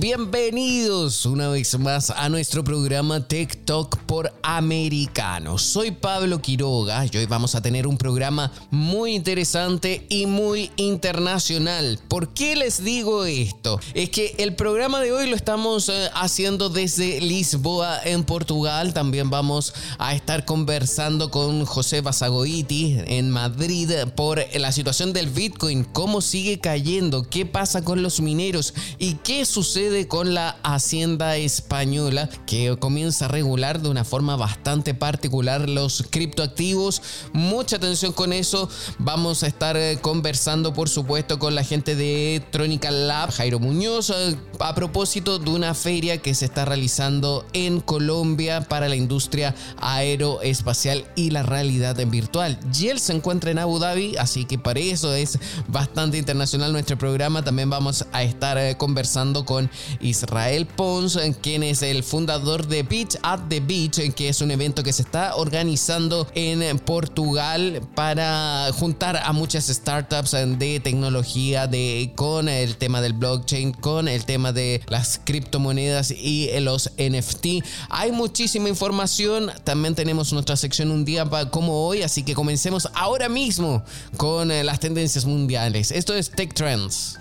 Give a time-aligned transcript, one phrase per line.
[0.00, 5.58] Bienvenidos una vez más a nuestro programa Talk por Americano.
[5.58, 11.98] Soy Pablo Quiroga y hoy vamos a tener un programa muy interesante y muy internacional.
[12.06, 13.80] ¿Por qué les digo esto?
[13.92, 18.94] Es que el programa de hoy lo estamos eh, haciendo desde Lisboa en Portugal.
[18.94, 25.82] También vamos a estar conversando con José Basagoiti en Madrid por la situación del Bitcoin,
[25.82, 32.28] cómo sigue cayendo, qué pasa con los mineros y qué sucede con la Hacienda Española
[32.46, 37.00] que comienza a regular de una forma bastante particular los criptoactivos.
[37.32, 38.68] Mucha atención con eso.
[38.98, 44.10] Vamos a estar eh, conversando, por supuesto, con la gente de Tronical Lab, Jairo Muñoz,
[44.10, 49.54] eh, a propósito de una feria que se está realizando en Colombia para la industria
[49.80, 52.58] aeroespacial y la realidad virtual.
[52.78, 56.98] Y él se encuentra en Abu Dhabi, así que para eso es bastante internacional nuestro
[56.98, 57.42] programa.
[57.42, 59.70] También vamos a estar eh, conversando con
[60.00, 64.82] Israel Pons, quien es el fundador de Beach at the Beach, que es un evento
[64.82, 72.48] que se está organizando en Portugal para juntar a muchas startups de tecnología, de, con
[72.48, 77.64] el tema del blockchain, con el tema de las criptomonedas y los NFT.
[77.90, 79.50] Hay muchísima información.
[79.64, 83.82] También tenemos nuestra sección un día como hoy, así que comencemos ahora mismo
[84.16, 85.90] con eh, las tendencias mundiales.
[85.90, 87.17] Esto es Tech Trends.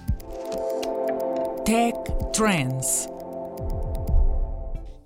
[1.68, 3.10] Tech Trends.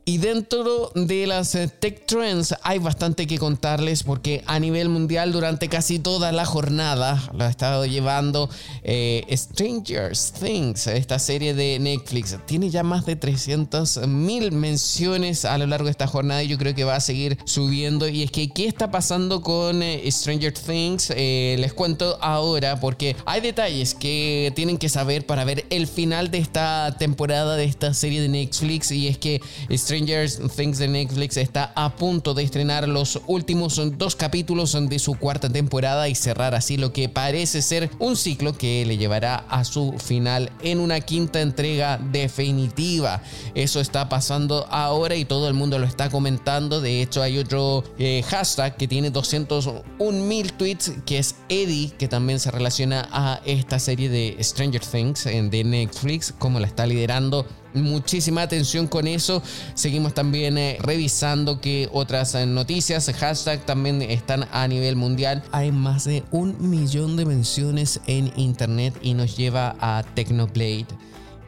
[0.03, 5.31] Y dentro de las eh, tech trends hay bastante que contarles porque a nivel mundial
[5.31, 8.49] durante casi toda la jornada lo ha estado llevando
[8.83, 12.35] eh, Stranger Things, esta serie de Netflix.
[12.47, 16.57] Tiene ya más de 300 mil menciones a lo largo de esta jornada y yo
[16.57, 18.07] creo que va a seguir subiendo.
[18.07, 21.11] Y es que, ¿qué está pasando con eh, Stranger Things?
[21.11, 26.39] les cuento ahora porque hay detalles que tienen que saber para ver el final de
[26.39, 29.41] esta temporada de esta serie de Netflix y es que
[29.91, 35.49] Things de Netflix está a punto de estrenar los últimos dos capítulos de su cuarta
[35.49, 39.93] temporada y cerrar así lo que parece ser un ciclo que le llevará a su
[39.97, 43.21] final en una quinta entrega definitiva.
[43.53, 46.79] Eso está pasando ahora y todo el mundo lo está comentando.
[46.79, 52.07] De hecho, hay otro eh, hashtag que tiene 201 mil tweets que es Eddie, que
[52.07, 57.45] también se relaciona a esta serie de Stranger Things de Netflix, como la está liderando
[57.73, 59.41] muchísima atención con eso.
[59.73, 65.43] Seguimos también eh, revisando que otras eh, noticias, hashtag también están a nivel mundial.
[65.51, 70.87] Hay más de un millón de menciones en internet y nos lleva a Technoblade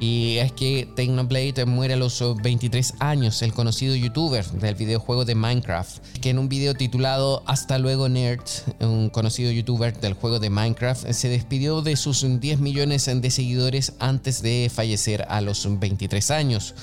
[0.04, 5.34] y es que Technoblade muere a los 23 años, el conocido youtuber del videojuego de
[5.34, 8.44] Minecraft, que en un video titulado Hasta luego Nerd,
[8.82, 13.94] un conocido youtuber del juego de Minecraft, se despidió de sus 10 millones de seguidores
[14.00, 16.76] antes de fallecer a los 23 años.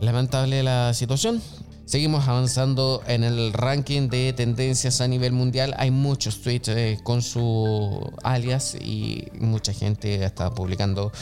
[0.00, 1.40] Lamentable la situación,
[1.84, 5.72] Seguimos avanzando en el ranking de tendencias a nivel mundial.
[5.78, 11.12] Hay muchos tweets eh, con su alias y mucha gente está publicando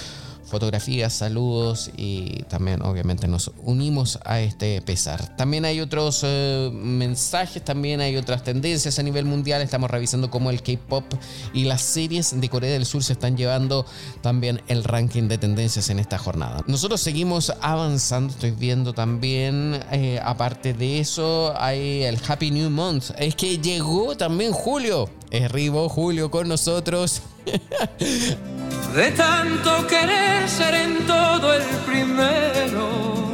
[0.44, 5.36] fotografías, saludos y también obviamente nos unimos a este pesar.
[5.36, 9.62] También hay otros eh, mensajes, también hay otras tendencias a nivel mundial.
[9.62, 11.04] Estamos revisando cómo el K-Pop
[11.52, 13.86] y las series de Corea del Sur se están llevando
[14.20, 16.62] también el ranking de tendencias en esta jornada.
[16.66, 23.10] Nosotros seguimos avanzando, estoy viendo también, eh, aparte de eso, hay el Happy New Month.
[23.18, 25.08] Es que llegó también Julio.
[25.30, 27.22] Es Rivo Julio con nosotros.
[28.94, 33.26] De tanto querer ser en todo el primero,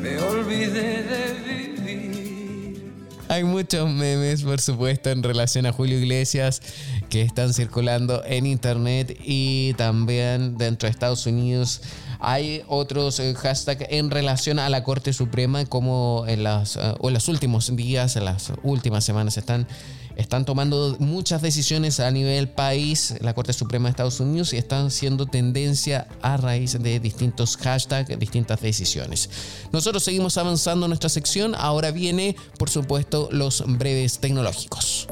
[0.00, 2.94] me olvidé de vivir.
[3.28, 6.62] Hay muchos memes, por supuesto, en relación a Julio Iglesias
[7.10, 11.82] que están circulando en internet y también dentro de Estados Unidos.
[12.18, 17.08] Hay otros eh, hashtags en relación a la Corte Suprema, como en, las, eh, o
[17.08, 19.66] en los últimos días, en las últimas semanas están
[20.16, 24.90] están tomando muchas decisiones a nivel país, la Corte Suprema de Estados Unidos, y están
[24.90, 29.30] siendo tendencia a raíz de distintos hashtags, distintas decisiones.
[29.72, 31.54] Nosotros seguimos avanzando en nuestra sección.
[31.56, 35.06] Ahora viene, por supuesto, los breves tecnológicos.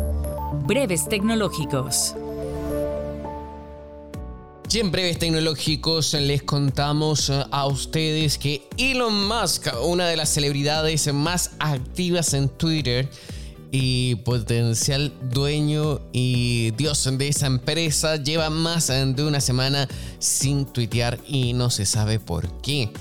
[0.67, 2.15] Breves tecnológicos.
[4.75, 11.13] Y en breves tecnológicos les contamos a ustedes que Elon Musk, una de las celebridades
[11.13, 13.11] más activas en Twitter,
[13.73, 19.89] y potencial dueño y dios de esa empresa lleva más de una semana
[20.19, 22.93] sin tuitear y no se sabe por qué.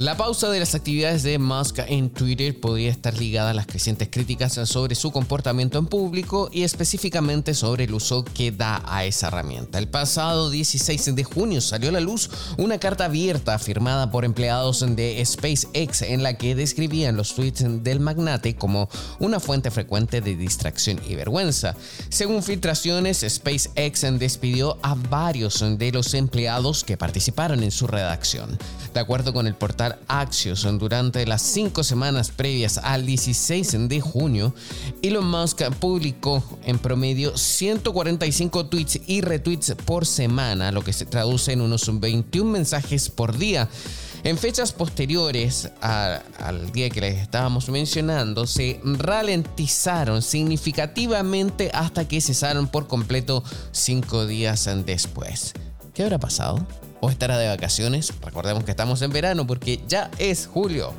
[0.00, 4.06] La pausa de las actividades de Musk en Twitter podría estar ligada a las crecientes
[4.08, 9.26] críticas sobre su comportamiento en público y específicamente sobre el uso que da a esa
[9.26, 9.76] herramienta.
[9.80, 14.86] El pasado 16 de junio salió a la luz una carta abierta firmada por empleados
[14.88, 20.36] de SpaceX en la que describían los tweets del magnate como una fuente frecuente de
[20.36, 21.74] distracción y vergüenza.
[22.08, 28.56] Según filtraciones, SpaceX despidió a varios de los empleados que participaron en su redacción.
[28.94, 34.54] De acuerdo con el portal Axios durante las cinco semanas previas al 16 de junio,
[35.02, 41.52] Elon Musk publicó en promedio 145 tweets y retweets por semana, lo que se traduce
[41.52, 43.68] en unos 21 mensajes por día.
[44.24, 52.66] En fechas posteriores al día que les estábamos mencionando, se ralentizaron significativamente hasta que cesaron
[52.66, 55.54] por completo cinco días después.
[55.94, 56.66] ¿Qué habrá pasado?
[57.00, 58.12] O estará de vacaciones.
[58.22, 60.92] Recordemos que estamos en verano porque ya es julio.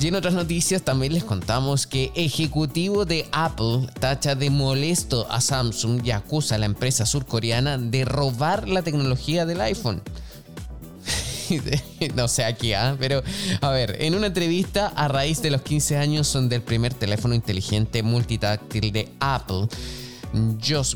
[0.00, 5.40] Y en otras noticias también les contamos que ejecutivo de Apple tacha de molesto a
[5.40, 10.02] Samsung y acusa a la empresa surcoreana de robar la tecnología del iPhone.
[12.14, 12.96] no sé aquí, ¿ah?
[12.98, 13.22] pero
[13.60, 18.02] a ver, en una entrevista a raíz de los 15 años del primer teléfono inteligente
[18.02, 19.68] multitáctil de Apple,
[20.66, 20.94] Josh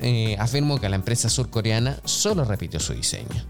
[0.00, 3.44] eh, afirmó que la empresa surcoreana solo repitió su diseño.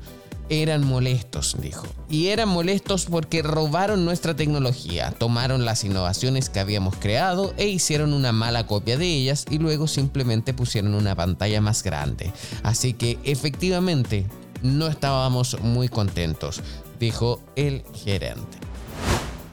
[0.49, 1.87] Eran molestos, dijo.
[2.11, 8.13] Y eran molestos porque robaron nuestra tecnología, tomaron las innovaciones que habíamos creado e hicieron
[8.13, 12.31] una mala copia de ellas y luego simplemente pusieron una pantalla más grande.
[12.63, 14.27] Así que efectivamente
[14.63, 16.61] no estábamos muy contentos,
[17.01, 18.72] dijo el gerente.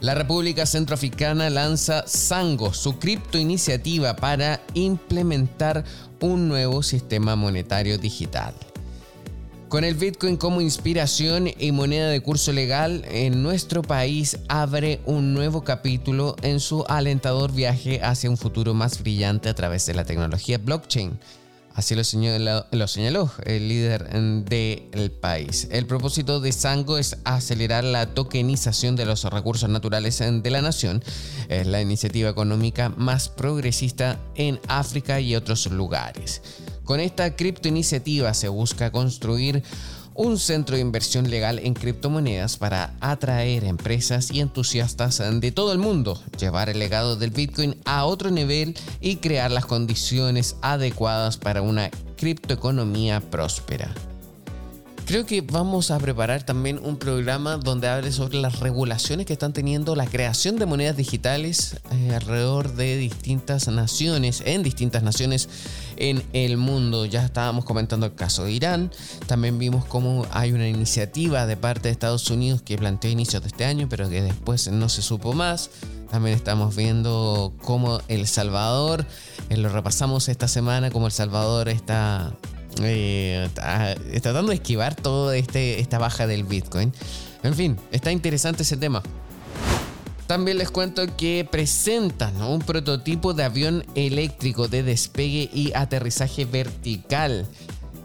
[0.01, 5.83] La República Centroafricana lanza Sango, su cripto iniciativa para implementar
[6.21, 8.53] un nuevo sistema monetario digital.
[9.67, 15.33] Con el Bitcoin como inspiración y moneda de curso legal, en nuestro país abre un
[15.33, 20.05] nuevo capítulo en su alentador viaje hacia un futuro más brillante a través de la
[20.05, 21.19] tecnología blockchain.
[21.75, 25.68] Así lo señaló, el líder del país.
[25.71, 31.01] El propósito de Sango es acelerar la tokenización de los recursos naturales de la nación.
[31.48, 36.42] Es la iniciativa económica más progresista en África y otros lugares.
[36.83, 39.63] Con esta criptoiniciativa se busca construir
[40.13, 45.79] un centro de inversión legal en criptomonedas para atraer empresas y entusiastas de todo el
[45.79, 51.61] mundo, llevar el legado del Bitcoin a otro nivel y crear las condiciones adecuadas para
[51.61, 53.94] una criptoeconomía próspera.
[55.09, 59.53] Creo que vamos a preparar también un programa donde hable sobre las regulaciones que están
[59.53, 65.50] teniendo la creación de monedas digitales eh, alrededor de distintas naciones, en distintas naciones
[65.97, 67.06] en el mundo.
[67.06, 68.91] Ya estábamos comentando el caso de Irán,
[69.25, 73.47] también vimos cómo hay una iniciativa de parte de Estados Unidos que planteó inicios de
[73.47, 75.71] este año, pero que después no se supo más.
[76.11, 79.07] También estamos viendo cómo El Salvador,
[79.50, 82.31] eh, lo repasamos esta semana, cómo El Salvador está
[82.81, 83.49] eh,
[84.21, 86.93] tratando de esquivar toda este, esta baja del Bitcoin.
[87.43, 89.01] En fin, está interesante ese tema.
[90.27, 97.47] También les cuento que presentan un prototipo de avión eléctrico de despegue y aterrizaje vertical.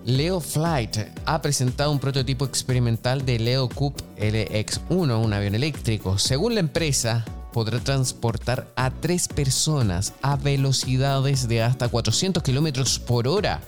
[0.07, 0.97] Leo Flight
[1.27, 6.17] ha presentado un prototipo experimental de Leo Cup LX1, un avión eléctrico.
[6.17, 13.29] Según la empresa, podrá transportar a tres personas a velocidades de hasta 400 km por
[13.29, 13.61] hora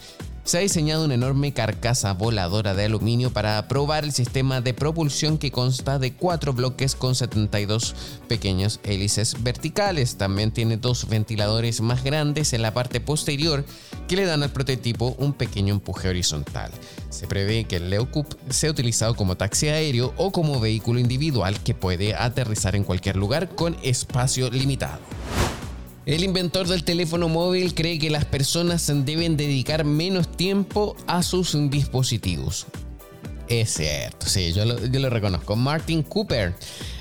[0.47, 5.39] se ha diseñado una enorme carcasa voladora de aluminio para probar el sistema de propulsión
[5.39, 7.97] que consta de cuatro bloques con 72
[8.29, 10.17] pequeños hélices verticales.
[10.17, 13.65] También tiene dos ventiladores más grandes en la parte posterior
[14.07, 16.71] que le dan al prototipo un pequeño empuje horizontal.
[17.11, 21.75] Se prevé que el Leocup sea utilizado como taxi aéreo o como vehículo individual que
[21.75, 25.01] puede aterrizar en cualquier lugar con espacio limitado.
[26.07, 31.59] El inventor del teléfono móvil cree que las personas deben dedicar menos tiempo a sus
[31.69, 32.67] dispositivos.
[33.49, 35.55] Es cierto, sí, yo lo, reconozco.
[35.55, 36.53] Martin Cooper,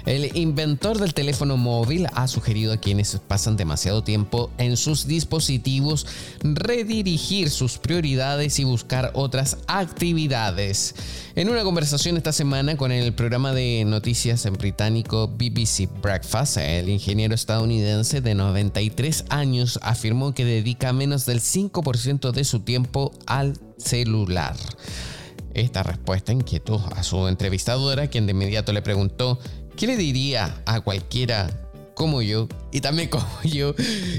[0.06, 6.06] el inventor del teléfono móvil, ha sugerido a quienes pasan demasiado tiempo en sus dispositivos
[6.44, 10.94] redirigir sus prioridades y buscar otras actividades.
[11.36, 16.90] En una conversación esta semana con el programa de noticias en británico BBC Breakfast, el
[16.90, 23.58] ingeniero estadounidense de 93 años afirmó que dedica menos del 5% de su tiempo al
[23.78, 24.56] celular.
[25.56, 29.40] Esta respuesta inquietó a su entrevistadora, quien de inmediato le preguntó
[29.78, 31.50] qué le diría a cualquiera
[31.94, 33.74] como yo, y también como yo,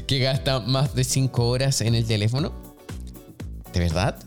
[0.07, 2.53] que gasta más de 5 horas en el teléfono?
[3.71, 4.19] ¿De verdad?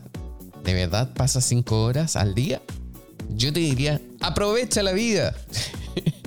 [0.64, 2.62] ¿De verdad pasa 5 horas al día?
[3.32, 5.34] Yo te diría, aprovecha la vida.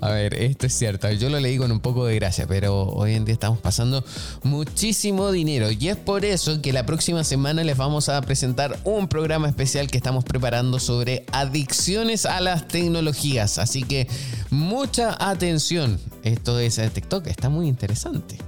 [0.00, 1.10] A ver, esto es cierto.
[1.12, 4.04] Yo lo leí con un poco de gracia, pero hoy en día estamos pasando
[4.42, 5.70] muchísimo dinero.
[5.70, 9.88] Y es por eso que la próxima semana les vamos a presentar un programa especial
[9.88, 13.58] que estamos preparando sobre adicciones a las tecnologías.
[13.58, 14.08] Así que
[14.50, 16.00] mucha atención.
[16.24, 18.38] Esto es TikTok, está muy interesante.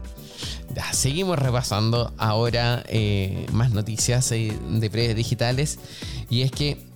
[0.74, 5.78] Ya, seguimos repasando ahora eh, más noticias eh, de redes digitales.
[6.30, 6.93] Y es que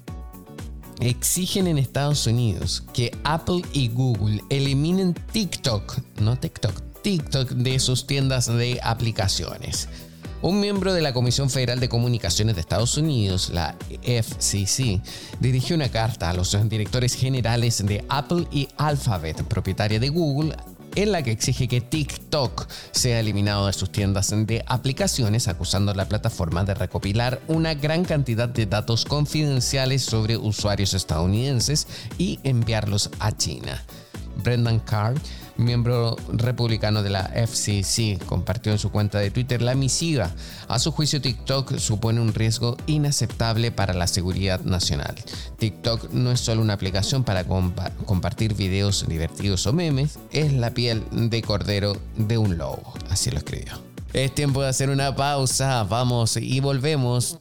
[1.00, 8.06] exigen en Estados Unidos que Apple y Google eliminen TikTok, no TikTok, TikTok de sus
[8.06, 9.88] tiendas de aplicaciones.
[10.40, 15.00] Un miembro de la Comisión Federal de Comunicaciones de Estados Unidos, la FCC,
[15.40, 20.54] dirigió una carta a los directores generales de Apple y Alphabet, propietaria de Google,
[21.02, 25.94] en la que exige que TikTok sea eliminado de sus tiendas de aplicaciones, acusando a
[25.94, 31.86] la plataforma de recopilar una gran cantidad de datos confidenciales sobre usuarios estadounidenses
[32.18, 33.84] y enviarlos a China.
[34.42, 35.14] Brendan Carr
[35.58, 40.30] miembro republicano de la FCC, compartió en su cuenta de Twitter la misiva.
[40.68, 45.14] A su juicio, TikTok supone un riesgo inaceptable para la seguridad nacional.
[45.58, 51.04] TikTok no es solo una aplicación para compartir videos divertidos o memes, es la piel
[51.12, 52.94] de cordero de un lobo.
[53.10, 53.74] Así lo escribió.
[54.12, 57.38] Es tiempo de hacer una pausa, vamos y volvemos.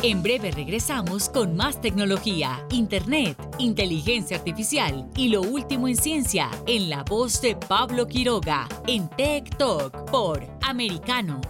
[0.00, 6.88] En breve regresamos con más tecnología, internet, inteligencia artificial y lo último en ciencia en
[6.88, 11.40] la voz de Pablo Quiroga en Tech Talk por Americano.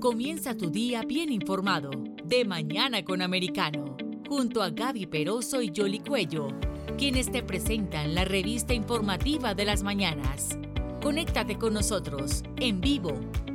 [0.00, 1.90] Comienza tu día bien informado
[2.24, 3.96] de mañana con Americano,
[4.28, 6.48] junto a Gaby Peroso y Jolly Cuello,
[6.96, 10.58] quienes te presentan la revista informativa de las mañanas.
[11.00, 13.12] Conéctate con nosotros en vivo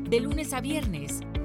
[0.09, 1.19] de lunes a viernes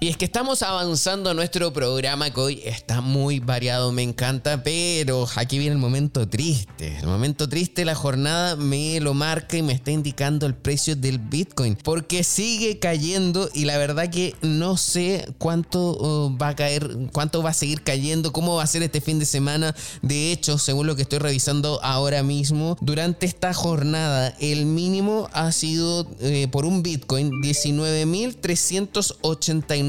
[0.00, 5.26] Y es que estamos avanzando nuestro programa que hoy está muy variado, me encanta, pero
[5.34, 6.98] aquí viene el momento triste.
[6.98, 11.18] El momento triste, la jornada me lo marca y me está indicando el precio del
[11.18, 16.88] Bitcoin, porque sigue cayendo y la verdad que no sé cuánto uh, va a caer,
[17.12, 19.74] cuánto va a seguir cayendo, cómo va a ser este fin de semana.
[20.02, 25.50] De hecho, según lo que estoy revisando ahora mismo, durante esta jornada el mínimo ha
[25.50, 29.87] sido eh, por un Bitcoin 19.389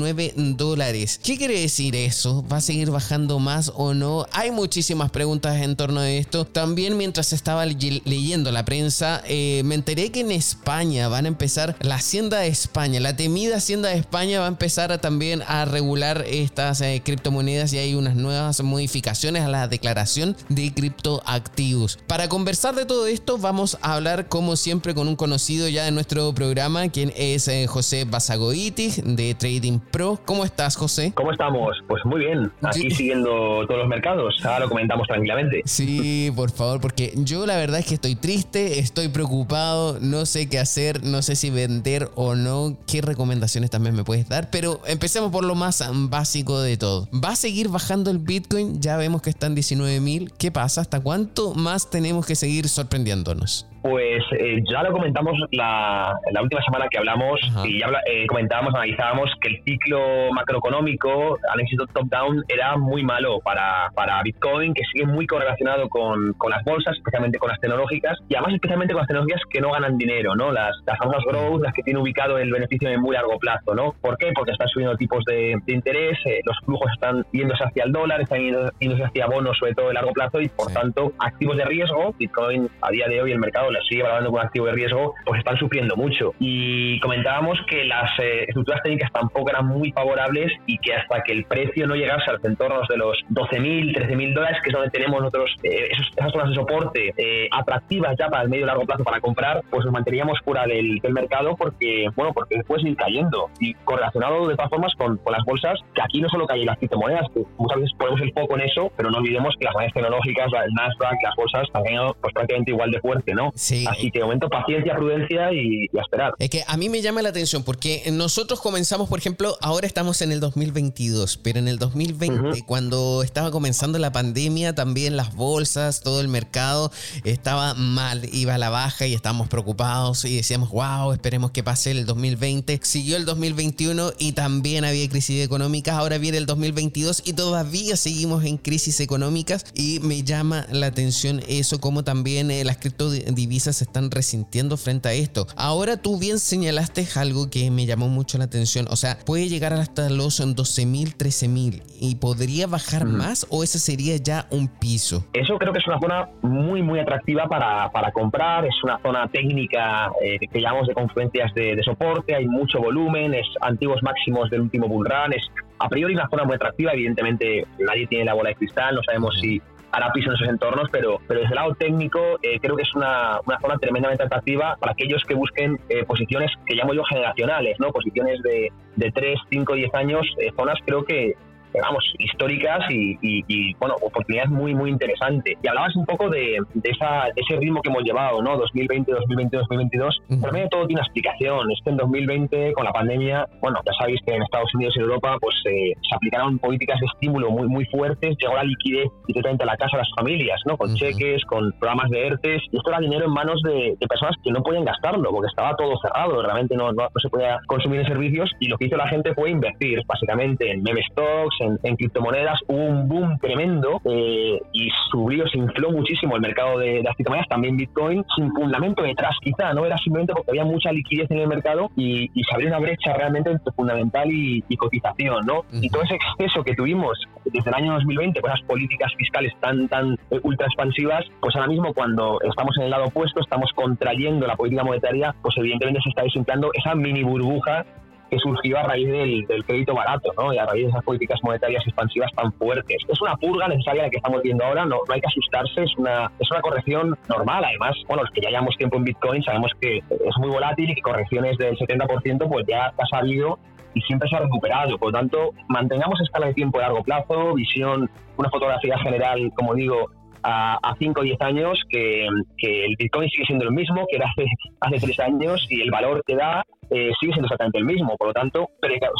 [0.57, 1.19] dólares.
[1.23, 2.45] ¿Qué quiere decir eso?
[2.51, 4.25] ¿Va a seguir bajando más o no?
[4.31, 6.45] Hay muchísimas preguntas en torno a esto.
[6.45, 11.75] También mientras estaba leyendo la prensa, eh, me enteré que en España van a empezar
[11.79, 15.65] la Hacienda de España, la temida Hacienda de España va a empezar a, también a
[15.65, 21.99] regular estas eh, criptomonedas y hay unas nuevas modificaciones a la declaración de criptoactivos.
[22.07, 25.91] Para conversar de todo esto, vamos a hablar como siempre con un conocido ya de
[25.91, 30.19] nuestro programa, quien es eh, José Basagoiti de Trading Pro.
[30.25, 31.11] ¿Cómo estás, José?
[31.15, 31.77] ¿Cómo estamos?
[31.87, 34.35] Pues muy bien, aquí siguiendo todos los mercados.
[34.43, 35.61] Ahora lo comentamos tranquilamente.
[35.65, 40.49] Sí, por favor, porque yo la verdad es que estoy triste, estoy preocupado, no sé
[40.49, 42.77] qué hacer, no sé si vender o no.
[42.87, 44.49] ¿Qué recomendaciones también me puedes dar?
[44.49, 47.07] Pero empecemos por lo más básico de todo.
[47.13, 48.81] ¿Va a seguir bajando el Bitcoin?
[48.81, 50.31] Ya vemos que está en 19 mil.
[50.37, 50.81] ¿Qué pasa?
[50.81, 53.68] ¿Hasta cuánto más tenemos que seguir sorprendiéndonos?
[53.81, 58.73] Pues eh, ya lo comentamos la, la, última semana que hablamos y ya eh, comentábamos,
[58.75, 65.05] analizábamos que el ciclo macroeconómico, éxito top-down, era muy malo para, para Bitcoin, que sigue
[65.05, 69.07] muy correlacionado con, con, las bolsas, especialmente con las tecnológicas, y además especialmente con las
[69.07, 70.51] tecnologías que no ganan dinero, ¿no?
[70.51, 73.93] Las, las famosas growth, las que tienen ubicado el beneficio en muy largo plazo, ¿no?
[74.01, 74.31] ¿Por qué?
[74.33, 78.41] Porque están subiendo tipos de, interés, eh, los flujos están yéndose hacia el dólar, están
[78.41, 82.69] yéndose hacia bonos, sobre todo de largo plazo, y por tanto, activos de riesgo, Bitcoin
[82.81, 85.57] a día de hoy el mercado la sigue valorando como activo de riesgo, pues están
[85.57, 86.33] sufriendo mucho.
[86.39, 91.33] Y comentábamos que las eh, estructuras técnicas tampoco eran muy favorables y que hasta que
[91.33, 94.89] el precio no llegase a los entornos de los 12.000, 13.000 dólares, que es donde
[94.89, 98.83] tenemos nosotros eh, esas zonas de soporte eh, atractivas ya para el medio y largo
[98.83, 103.49] plazo para comprar, pues nos manteníamos fuera del, mercado porque, bueno, porque puede seguir cayendo.
[103.59, 106.77] Y correlacionado de todas formas con, con, las bolsas, que aquí no solo caen las
[106.77, 109.93] criptomonedas, que muchas veces ponemos el foco en eso, pero no olvidemos que las monedas
[109.93, 113.51] tecnológicas, el Nasdaq, las bolsas, están cayendo pues, prácticamente igual de fuerte, ¿no?
[113.59, 113.85] Sí.
[113.85, 116.33] Así que momento paciencia, prudencia y, y, a esperar.
[116.39, 120.21] Es que a mí me llama la atención porque nosotros comenzamos, por ejemplo, ahora estamos
[120.21, 125.99] en el 2022, pero en el 2020, cuando estaba comenzando la pandemia, también las bolsas,
[125.99, 126.89] todo el mercado
[127.25, 131.91] estaba mal, iba a la baja y estábamos preocupados y decíamos, wow, esperemos que pase
[131.91, 132.79] el 2020.
[132.81, 135.95] Siguió el 2021 y también había crisis económicas.
[135.95, 141.41] Ahora viene el 2022 y todavía seguimos en crisis económicas y me llama la atención
[141.49, 145.47] eso, como también eh, las criptodivisas se están resintiendo frente a esto.
[145.55, 148.85] Ahora tú bien señalaste algo que me llamó mucho la atención.
[148.89, 154.17] O sea, puede llegar hasta los 12.000, 13.000 y podría bajar más o ese sería
[154.17, 155.25] ya un piso.
[155.33, 158.65] Eso creo que es una zona muy, muy atractiva para, para comprar.
[158.65, 162.35] Es una zona técnica eh, que llamamos de confluencias de, de, soporte.
[162.35, 165.33] Hay mucho volumen, es antiguos máximos del último bull run.
[165.33, 165.43] Es
[165.79, 166.93] a priori una zona muy atractiva.
[166.93, 168.95] Evidentemente, nadie tiene la bola de cristal.
[168.95, 172.59] No sabemos si hará piso en esos entornos, pero, pero desde el lado técnico eh,
[172.59, 176.75] creo que es una, una, zona tremendamente atractiva para aquellos que busquen eh, posiciones que
[176.75, 177.91] llamo yo generacionales, ¿no?
[177.91, 181.33] posiciones de, de 3, 5, 10 años, eh, zonas creo que,
[181.81, 185.57] vamos, históricas y, bueno, oportunidades muy, muy interesantes.
[185.61, 188.57] Y hablabas un poco de, esa, ese ritmo que hemos llevado, ¿no?
[188.57, 190.21] 2020, 2020, 2022.
[190.41, 191.71] Por medio todo tiene una explicación.
[191.71, 195.01] Es que en 2020, con la pandemia, bueno, ya sabéis que en Estados Unidos y
[195.01, 198.35] Europa, pues eh, se aplicaron políticas de estímulo muy, muy fuertes.
[198.39, 200.77] Llegó la liquidez directamente a la casa de las familias, ¿no?
[200.77, 202.61] Con cheques, con programas de ERTES.
[202.71, 205.93] Y esto era dinero en manos de, personas que no podían gastarlo porque estaba todo
[206.01, 206.41] cerrado.
[206.41, 208.49] Realmente no, no, se podía consumir en servicios.
[208.59, 212.83] Y lo que hizo la gente fue invertir, básicamente, en meme stocks, en, criptomonedas hubo
[212.85, 217.77] un boom tremendo eh, y subió, se infló muchísimo el mercado de, las criptomonedas, también
[217.77, 221.89] Bitcoin, sin fundamento detrás quizá, no era simplemente porque había mucha liquidez en el mercado
[221.95, 225.65] y, se abrió una brecha realmente entre fundamental y, cotización, ¿no?
[225.73, 229.87] Y todo ese exceso que tuvimos desde el año 2020 con esas políticas fiscales tan,
[229.89, 234.47] tan eh, ultra expansivas, pues ahora mismo cuando estamos en el lado opuesto, estamos contrayendo
[234.47, 237.85] la política monetaria, pues evidentemente se está desinflando esa mini burbuja
[238.29, 240.53] que surgió a raíz del, crédito barato ¿no?
[240.53, 242.97] y a raíz de esas políticas monetarias expansivas tan fuertes.
[243.07, 245.97] Es una purga necesaria la que estamos viendo ahora, no, no hay que asustarse, es
[245.97, 247.63] una, es una corrección normal.
[247.65, 250.95] Además, bueno, los que ya llevamos tiempo en Bitcoin sabemos que es muy volátil y
[250.95, 253.59] que correcciones del 70% pues ya ha salido
[253.93, 254.97] y siempre se ha recuperado.
[254.97, 259.75] Por lo tanto, mantengamos escala de tiempo a largo plazo, visión, una fotografía general, como
[259.75, 260.09] digo,
[260.43, 264.27] a 5 o 10 años, que, que, el Bitcoin sigue siendo lo mismo que era
[264.29, 264.45] hace,
[264.79, 268.15] hace 3 años y el valor que da eh, sigue siendo exactamente el mismo.
[268.17, 268.69] Por lo tanto,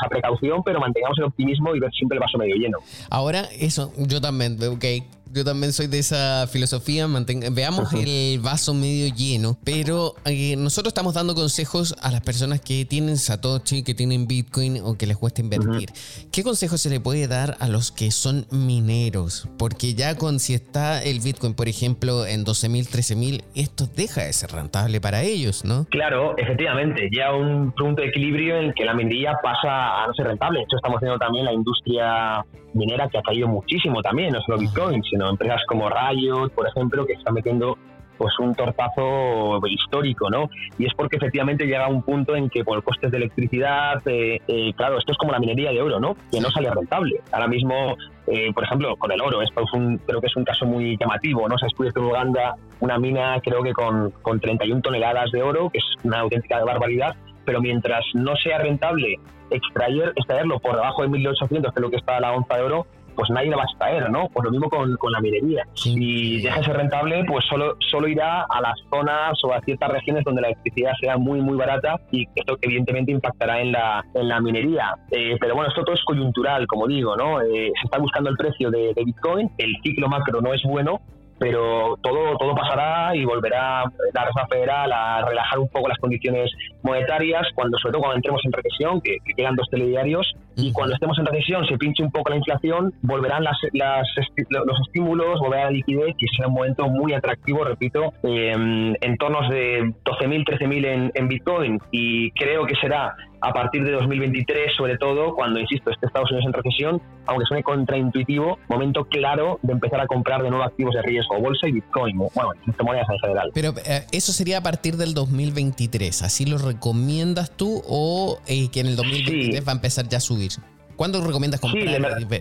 [0.10, 2.80] precaución, pero mantengamos el optimismo y ver siempre el vaso medio lleno.
[3.10, 4.86] Ahora, eso, yo también, ok,
[5.34, 7.08] yo también soy de esa filosofía.
[7.52, 9.58] veamos el vaso medio lleno.
[9.64, 14.82] Pero eh, nosotros estamos dando consejos a las personas que tienen Satoshi, que tienen Bitcoin
[14.84, 15.90] o que les cuesta invertir.
[16.32, 19.48] ¿Qué consejo se le puede dar a los que son mineros?
[19.58, 24.34] Porque ya con si está el Bitcoin, por ejemplo, en 12.000, 13.000, esto deja de
[24.34, 25.86] ser rentable para ellos, ¿no?
[25.90, 27.10] Claro, efectivamente.
[27.16, 30.60] Ya un punto de equilibrio en que la minería pasa a no ser rentable.
[30.60, 34.58] De hecho, estamos viendo también la industria minera que ha caído muchísimo también, no solo
[34.58, 37.78] Bitcoin, sino empresas como Riot, por ejemplo, que están metiendo
[38.20, 40.50] pues un tortazo histórico, ¿no?
[40.78, 44.74] Y es porque efectivamente llega un punto en que por costes de electricidad, eh, eh,
[44.76, 46.16] claro, esto es como la minería de oro, ¿no?
[46.30, 47.22] Que no sale rentable.
[47.32, 47.96] Ahora mismo,
[48.28, 51.48] eh, por ejemplo, con el oro, es un, creo que es un caso muy llamativo,
[51.48, 51.58] ¿no?
[51.58, 55.78] Se descubierto en Uganda una mina, creo que con, con 31 toneladas de oro, que
[55.78, 57.16] es una auténtica barbaridad,
[57.50, 59.16] pero mientras no sea rentable
[59.50, 62.86] extraer, extraerlo por debajo de 1.800, que es lo que está la onza de oro,
[63.16, 64.30] pues nadie lo va a extraer, ¿no?
[64.32, 65.64] Pues lo mismo con, con la minería.
[65.74, 69.90] Si deja de ser rentable, pues solo, solo irá a las zonas o a ciertas
[69.90, 74.30] regiones donde la electricidad sea muy, muy barata y esto evidentemente impactará en la, en
[74.30, 74.94] la minería.
[75.10, 77.42] Eh, pero bueno, esto todo es coyuntural, como digo, ¿no?
[77.42, 81.02] Eh, se está buscando el precio de, de Bitcoin, el ciclo macro no es bueno,
[81.40, 86.52] pero todo, todo pasará y volverá la Reserva Federal a relajar un poco las condiciones
[86.84, 91.18] monetarias cuando, sobre todo cuando entremos en recesión, que, quedan dos telediarios, y cuando estemos
[91.20, 94.08] en recesión se pinche un poco la inflación, volverán las, las,
[94.50, 99.94] los estímulos, volverá la liquidez y será un momento muy atractivo, repito, en entornos de
[100.04, 105.34] 12.000, 13.000 en, en Bitcoin y creo que será a partir de 2023, sobre todo
[105.36, 110.08] cuando, insisto, esté Estados Unidos en recesión, aunque suene contraintuitivo, momento claro de empezar a
[110.08, 112.52] comprar de nuevo activos de riesgo, bolsa y Bitcoin, bueno,
[112.84, 113.52] monedas en general.
[113.54, 118.82] Pero eh, eso sería a partir del 2023, ¿así lo recomiendas tú o eh, que
[118.82, 120.52] en el 2023 va a empezar ya a subir?
[121.00, 121.86] ¿Cuándo recomiendas comprar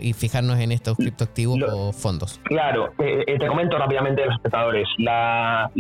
[0.03, 2.41] y, fijarnos en estos criptoactivos o fondos?
[2.43, 4.89] Claro, eh, eh, te comento rápidamente a los espectadores.
[4.99, 5.71] La,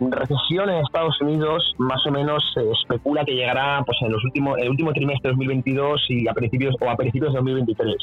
[0.00, 4.56] recesión en Estados Unidos más o menos se especula que llegará pues en los últimos,
[4.56, 7.96] el último trimestre de 2022 y a principios o a principios de 2023.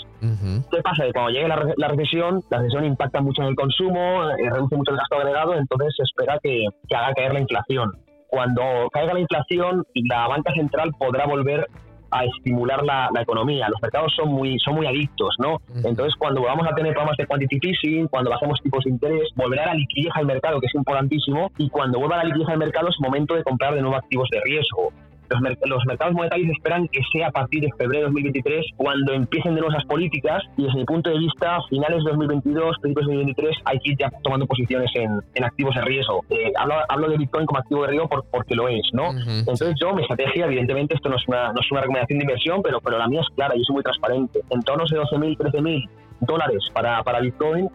[0.69, 1.06] ¿Qué pasa?
[1.06, 4.91] Que cuando llegue la, recesión, la recesión impacta mucho en el consumo, eh, reduce mucho
[4.91, 7.91] el gasto agregado, entonces se espera que, que haga caer la inflación
[8.28, 11.67] cuando caiga la inflación, la banca central podrá volver
[12.13, 13.67] a estimular la, economía.
[13.69, 15.62] Los mercados son muy, son muy adictos, ¿no?
[15.84, 19.67] Entonces, cuando vamos a tener programas de quantitative easing, cuando bajemos tipos de interés, volverá
[19.67, 22.95] la liquidez al mercado, que es importantísimo, y cuando vuelva la liquidez al mercado es
[22.99, 24.91] momento de comprar de nuevo activos de riesgo
[25.29, 29.62] los, mercados monetarios esperan que sea a partir de febrero de 2023 cuando empiecen de
[29.62, 33.57] nuevo esas políticas y desde mi punto de vista, finales de 2022, principios de 2023,
[33.65, 36.23] hay que ir ya tomando posiciones en, activos de riesgo.
[36.29, 36.51] Eh,
[36.89, 39.12] hablo, de Bitcoin como activo de riesgo porque lo es, ¿no?
[39.12, 42.62] Entonces yo, mi estrategia, evidentemente, esto no es una, no es una recomendación de inversión,
[42.63, 44.39] pero, pero la mía es clara, y soy muy transparente.
[44.49, 45.89] En torno de 12.000, 13.000
[46.21, 47.69] dólares para, para Bitcoin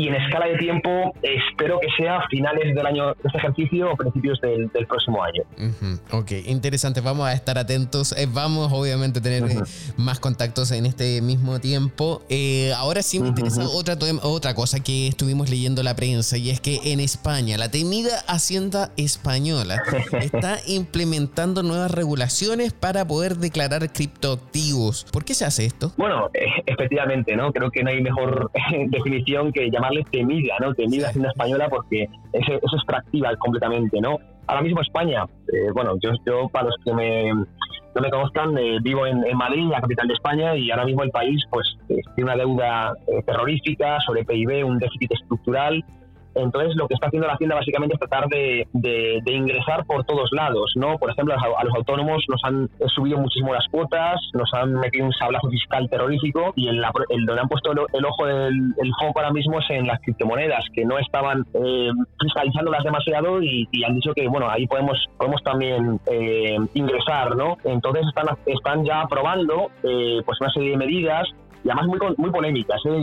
[0.00, 3.96] y en escala de tiempo espero que sea finales del año de este ejercicio o
[3.96, 5.42] principios del, próximo año.
[6.10, 9.56] Ok, interesante, vamos a estar atentos, eh, vamos obviamente a tener eh,
[9.98, 12.22] más contactos en este mismo tiempo.
[12.30, 16.60] Eh, ahora sí me interesa otra, otra cosa que estuvimos leyendo la prensa y es
[16.60, 19.82] que en España la temida Hacienda Española
[20.20, 25.04] está implementando nuevas regulaciones para poder declarar criptoactivos.
[25.12, 25.92] ¿Por qué se hace esto?
[25.98, 26.30] Bueno,
[26.64, 27.52] efectivamente, ¿no?
[27.52, 28.50] Creo que no hay mejor
[28.88, 30.74] definición que llamar llamarle temida, ¿no?
[30.74, 34.18] Temida Hacienda Española porque es, es extractiva completamente, ¿no?
[34.46, 38.78] Ahora mismo España, eh, bueno, yo, yo para los que me, no me conozcan, eh,
[38.82, 42.32] vivo en, Madrid, la capital de España, y ahora mismo el país pues eh, tiene
[42.32, 42.92] una deuda
[43.26, 45.84] terrorífica sobre PIB, un déficit estructural,
[46.34, 48.66] entonces, lo que está haciendo la Hacienda básicamente es tratar de,
[49.26, 50.98] ingresar por todos lados, ¿no?
[50.98, 55.12] Por ejemplo, a, los autónomos nos han subido muchísimo las cuotas, nos han metido un
[55.12, 56.80] sablazo fiscal terrorífico y el,
[57.26, 60.84] donde han puesto el, ojo del el foco ahora mismo es en las criptomonedas, que
[60.84, 61.90] no estaban eh,
[62.20, 67.56] fiscalizándolas demasiado y, han dicho que, bueno, ahí podemos, podemos también eh, ingresar, ¿no?
[67.64, 71.28] Entonces, están, están ya aprobando eh, pues una serie de medidas
[71.64, 72.98] y además muy, muy polémicas ¿eh?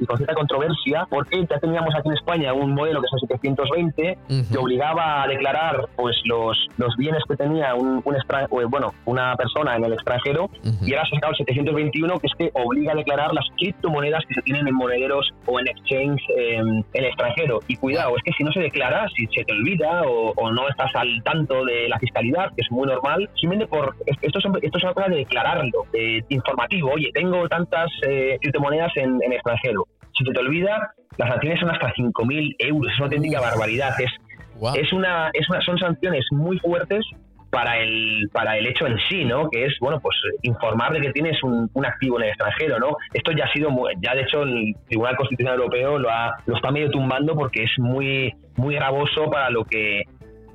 [0.00, 3.28] y, con cierta controversia, porque ya teníamos aquí en España un modelo que es el
[3.28, 4.18] 720,
[4.50, 9.76] que obligaba a declarar pues los, los bienes que tenía un, un bueno, una persona
[9.76, 10.50] en el extranjero,
[10.82, 14.24] y ahora se ha sacado el 721, que es que obliga a declarar las criptomonedas
[14.26, 17.60] que se tienen en monederos o en exchange en el extranjero.
[17.68, 20.90] Y cuidado, es que si no se declara, si se te olvida o, no estás
[20.94, 23.94] al tanto de la fiscalidad, que es muy normal, simplemente por.
[24.06, 26.92] Esto es, esto es una cosa de declararlo, de informativo.
[26.92, 29.86] Oye, tengo tantas eh, criptomonedas en, en, extranjero.
[30.16, 33.94] Si se te olvida, las sanciones son hasta 5.000 euros, es una auténtica barbaridad.
[34.00, 34.10] Es,
[34.74, 37.04] es, una, es una, son sanciones muy fuertes
[37.50, 39.48] para el para el hecho en sí, ¿no?
[39.48, 42.96] Que es bueno, pues informar de que tienes un, activo en el extranjero, ¿no?
[43.12, 46.70] Esto ya ha sido ya de hecho el Tribunal Constitucional Europeo lo ha lo está
[46.70, 50.02] medio tumbando porque es muy muy gravoso para lo que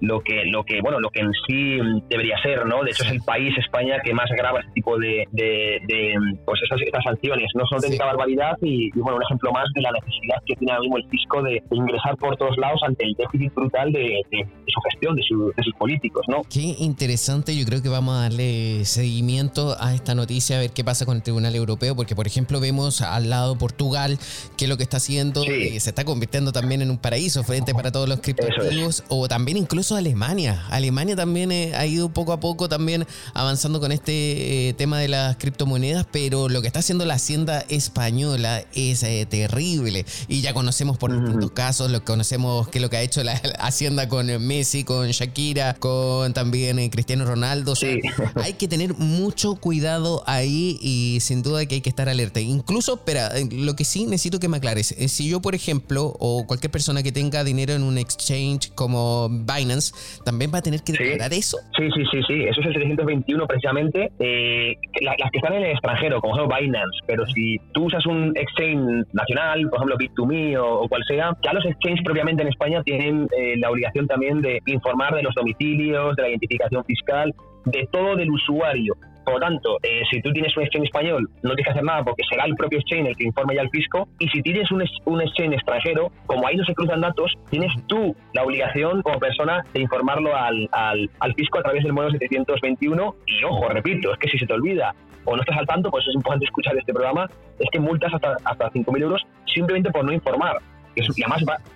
[0.01, 1.77] lo que, lo que, bueno, lo que en sí
[2.09, 2.83] debería ser, ¿no?
[2.83, 6.81] De hecho, es el país, España, que más graba este tipo de, de, pues esas,
[6.81, 7.47] estas sanciones.
[7.53, 10.81] No son auténtica barbaridad y, bueno, un ejemplo más de la necesidad que tiene ahora
[10.81, 14.21] mismo el fisco de, ingresar por todos lados ante el déficit brutal de,
[14.67, 16.41] su gestión, de, sus políticos, ¿no?
[16.49, 20.83] Qué interesante, yo creo que vamos a darle seguimiento a esta noticia, a ver qué
[20.83, 24.17] pasa con el Tribunal Europeo, porque por ejemplo vemos al lado Portugal,
[24.57, 27.91] que lo que está haciendo eh, se está convirtiendo también en un paraíso frente para
[27.91, 30.65] todos los criptoactivos, o también incluso Alemania.
[30.69, 35.08] Alemania también eh, ha ido poco a poco también avanzando con este eh, tema de
[35.08, 40.06] las criptomonedas, pero lo que está haciendo la hacienda española es eh, terrible.
[40.27, 44.08] Y ya conocemos por distintos casos, lo conocemos que lo que ha hecho la, hacienda
[44.08, 47.73] con Messi, con Shakira, con también Cristiano Ronaldo.
[48.36, 52.39] hay que tener mucho cuidado ahí y sin duda que hay que estar alerta.
[52.39, 56.71] Incluso, espera, lo que sí necesito que me aclares, si yo por ejemplo o cualquier
[56.71, 59.81] persona que tenga dinero en un exchange como Binance,
[60.24, 61.58] también va a tener que declarar eso.
[61.78, 64.12] Sí, sí, sí, sí, eso es el 321 precisamente.
[64.20, 68.34] Eh, las que están en el extranjero, como ejemplo Binance, pero si tú usas un
[68.36, 73.28] exchange nacional, por ejemplo Bit2Me o, cual sea, ya los exchanges propiamente en España tienen
[73.38, 77.34] eh, la obligación también de informar de los domicilios, de la identificación fiscal,
[77.65, 78.96] de todo del usuario.
[79.23, 82.03] Por lo tanto, eh, si tú tienes un exchange español, no tienes que hacer nada
[82.03, 84.07] porque será el propio exchange el que informe ya al fisco.
[84.19, 88.15] Y si tienes un, un exchange extranjero, como ahí no se cruzan datos, tienes tú
[88.34, 93.15] la obligación como persona de informarlo al, al, al fisco a través del modelo 721.
[93.27, 94.93] Y ojo, repito, es que si se te olvida
[95.25, 97.29] o no estás al tanto, pues es importante escuchar este programa,
[97.60, 100.57] es que multas hasta, hasta 5.000 euros simplemente por no informar.
[100.95, 101.71] Y además eh,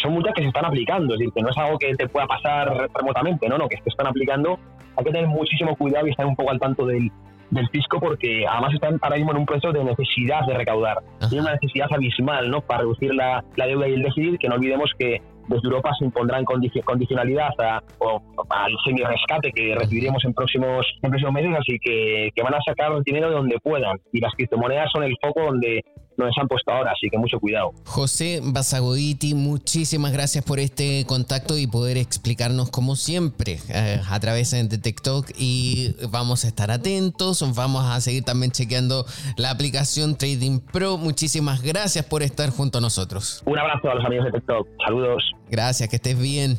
[0.00, 2.26] son multas que se están aplicando, es decir, que no es algo que te pueda
[2.26, 4.58] pasar remotamente, no, no, que se están aplicando
[4.96, 7.10] hay que tener muchísimo cuidado y estar un poco al tanto del,
[7.50, 10.98] del fisco porque además están ahora mismo en un proceso de necesidad de recaudar.
[11.28, 12.60] Tiene una necesidad abismal ¿no?
[12.60, 16.04] para reducir la, la deuda y el déficit, que no olvidemos que desde Europa se
[16.04, 22.30] impondrán condicionalidad a, o, al semi-rescate que recibiremos en próximos, en próximos meses, así que,
[22.34, 23.98] que van a sacar dinero de donde puedan.
[24.12, 25.82] Y las criptomonedas son el foco donde
[26.26, 27.72] nos han puesto ahora, así que mucho cuidado.
[27.84, 34.50] José Basagoditi, muchísimas gracias por este contacto y poder explicarnos como siempre eh, a través
[34.50, 39.04] de TikTok y vamos a estar atentos, vamos a seguir también chequeando
[39.36, 40.96] la aplicación Trading Pro.
[40.96, 43.42] Muchísimas gracias por estar junto a nosotros.
[43.46, 44.68] Un abrazo a los amigos de TikTok.
[44.84, 45.32] Saludos.
[45.48, 46.58] Gracias, que estés bien.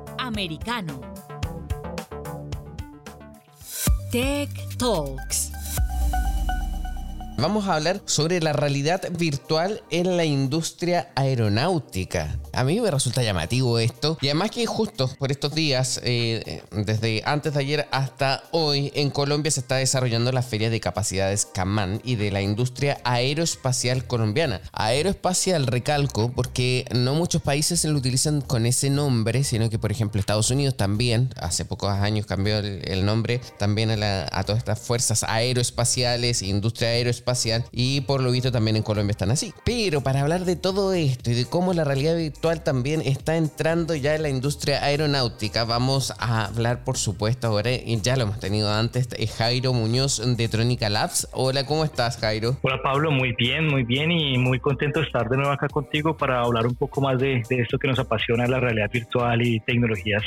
[0.21, 1.01] Americano.
[4.11, 5.50] Tech Talks.
[7.41, 12.37] Vamos a hablar sobre la realidad virtual en la industria aeronáutica.
[12.53, 14.19] A mí me resulta llamativo esto.
[14.21, 19.09] Y además que justo por estos días, eh, desde antes de ayer hasta hoy, en
[19.09, 24.61] Colombia se está desarrollando la Feria de Capacidades CAMAN y de la industria aeroespacial colombiana.
[24.71, 30.19] Aeroespacial, recalco, porque no muchos países lo utilizan con ese nombre, sino que por ejemplo
[30.19, 35.23] Estados Unidos también, hace pocos años cambió el, nombre también a, a todas estas fuerzas
[35.23, 37.30] aeroespaciales, industria aeroespacial
[37.71, 39.53] y por lo visto también en Colombia están así.
[39.63, 43.95] Pero para hablar de todo esto y de cómo la realidad virtual también está entrando
[43.95, 48.39] ya en la industria aeronáutica, vamos a hablar por supuesto ahora, y ya lo hemos
[48.39, 51.27] tenido antes, es Jairo Muñoz de Tronica Labs.
[51.31, 52.57] Hola, ¿cómo estás Jairo?
[52.61, 56.17] Hola Pablo, muy bien, muy bien y muy contento de estar de nuevo acá contigo
[56.17, 60.23] para hablar un poco más de, esto que nos apasiona, la realidad virtual y tecnologías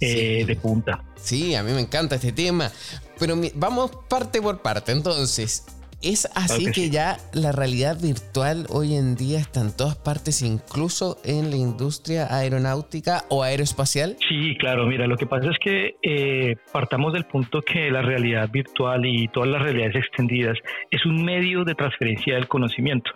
[0.00, 1.02] eh, de punta.
[1.16, 2.70] Sí, a mí me encanta este tema.
[3.18, 4.92] Pero vamos parte por parte.
[4.92, 5.64] Entonces,
[6.04, 11.18] es así que, ya la realidad virtual hoy en día está en todas partes, incluso
[11.24, 14.16] en la industria aeronáutica o aeroespacial.
[14.28, 18.48] Sí, claro, mira, lo que pasa es que eh, partamos del punto que la realidad
[18.50, 20.58] virtual y todas las realidades extendidas
[20.90, 23.10] es un medio de transferencia del conocimiento.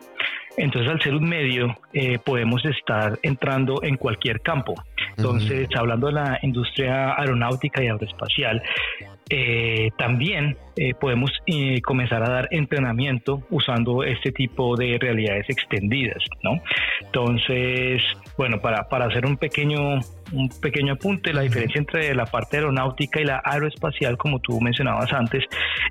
[0.58, 4.74] Entonces, al ser un medio, eh, podemos estar entrando en cualquier campo.
[5.16, 8.60] Entonces, hablando de la industria aeronáutica y aeroespacial,
[9.30, 16.22] eh, también eh, podemos eh, comenzar a dar entrenamiento usando este tipo de realidades extendidas,
[16.42, 16.62] ¿no?
[17.00, 18.02] Entonces,
[18.38, 20.00] bueno, para, para hacer un pequeño,
[20.32, 25.12] un pequeño apunte, la diferencia entre la parte aeronáutica y la aeroespacial, como tú mencionabas
[25.12, 25.44] antes,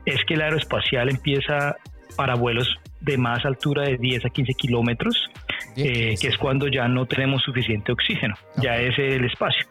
[0.05, 1.75] es que la aeroespacial empieza
[2.15, 2.67] para vuelos
[3.01, 5.29] de más altura de 10 a 15 kilómetros,
[5.75, 9.65] que es cuando ya no tenemos suficiente oxígeno, ya es el espacio.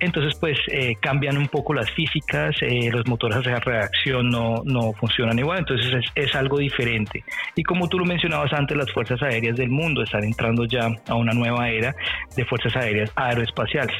[0.00, 4.92] Entonces, pues eh, cambian un poco las físicas, eh, los motores de reacción no, no
[4.92, 7.24] funcionan igual, entonces es, algo diferente.
[7.56, 11.14] Y como tú lo mencionabas antes, las fuerzas aéreas del mundo están entrando ya a
[11.14, 11.96] una nueva era
[12.36, 13.96] de fuerzas aéreas aeroespaciales.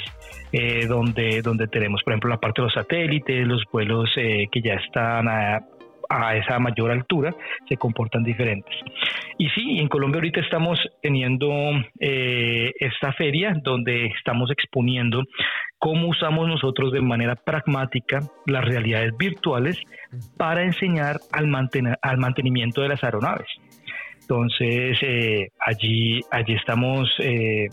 [0.50, 4.74] Eh, donde, donde tenemos, por ejemplo, la parte de los satélites, los vuelos que ya
[4.76, 5.60] están a,
[6.08, 7.34] a esa mayor altura
[7.68, 8.74] se comportan diferentes.
[9.36, 11.50] Y sí, en Colombia ahorita estamos teniendo
[12.00, 15.24] eh, esta feria donde estamos exponiendo
[15.78, 19.80] cómo usamos nosotros de manera pragmática las realidades virtuales
[20.36, 21.52] para enseñar al,
[22.02, 23.48] al mantenimiento de las aeronaves.
[24.20, 27.68] Entonces, eh, allí, allí estamos eh,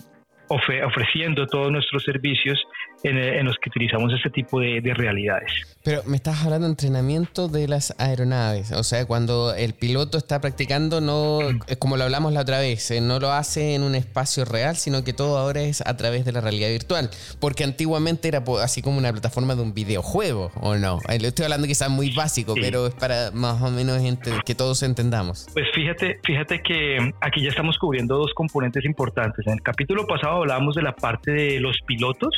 [0.50, 2.64] ofreciendo todos nuestros servicios
[3.10, 5.52] en, los que utilizamos este tipo de, realidades.
[5.84, 10.42] Pero me estás hablando de entrenamiento de las aeronaves, o sea, cuando el piloto está
[10.42, 11.40] practicando, no,
[11.80, 15.04] como lo hablamos la otra vez, eh, no lo hace en un espacio real, sino
[15.04, 18.98] que todo ahora es a través de la realidad virtual, porque antiguamente era así como
[18.98, 21.00] una plataforma de un videojuego, ¿o no?
[21.10, 24.02] Eh, estoy hablando quizás muy básico, pero es para más o menos
[24.46, 25.48] que todos entendamos.
[25.54, 29.46] Pues fíjate, fíjate que aquí ya estamos cubriendo dos componentes importantes.
[29.46, 32.36] En el capítulo pasado hablábamos de la parte de los pilotos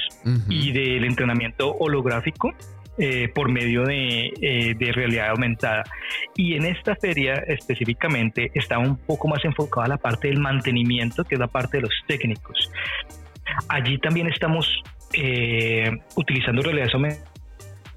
[0.50, 2.54] y del entrenamiento holográfico
[3.00, 5.84] eh, por medio de, eh, de, realidad aumentada.
[6.36, 11.24] Y en esta feria específicamente está un poco más enfocada a la parte del mantenimiento,
[11.24, 12.72] que es la parte de los técnicos.
[13.70, 14.82] Allí también estamos
[15.14, 17.32] eh, utilizando realidad aumentada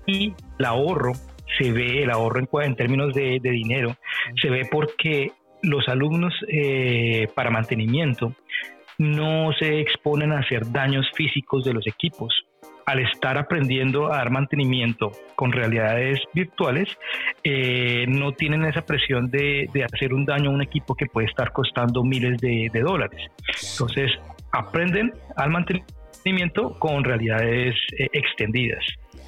[0.06, 1.12] y el ahorro
[1.58, 3.96] se ve, el ahorro en, términos de, de, dinero,
[4.40, 6.34] se ve porque los alumnos
[7.34, 8.34] para mantenimiento
[8.98, 12.46] no se exponen a hacer daños físicos de los equipos
[12.90, 16.88] al estar aprendiendo a dar mantenimiento con realidades virtuales,
[17.44, 21.52] eh, no tienen esa presión de, hacer un daño a un equipo que puede estar
[21.52, 23.20] costando miles de, dólares.
[23.72, 24.10] Entonces,
[24.50, 28.84] aprenden al mantenimiento con realidades eh, extendidas.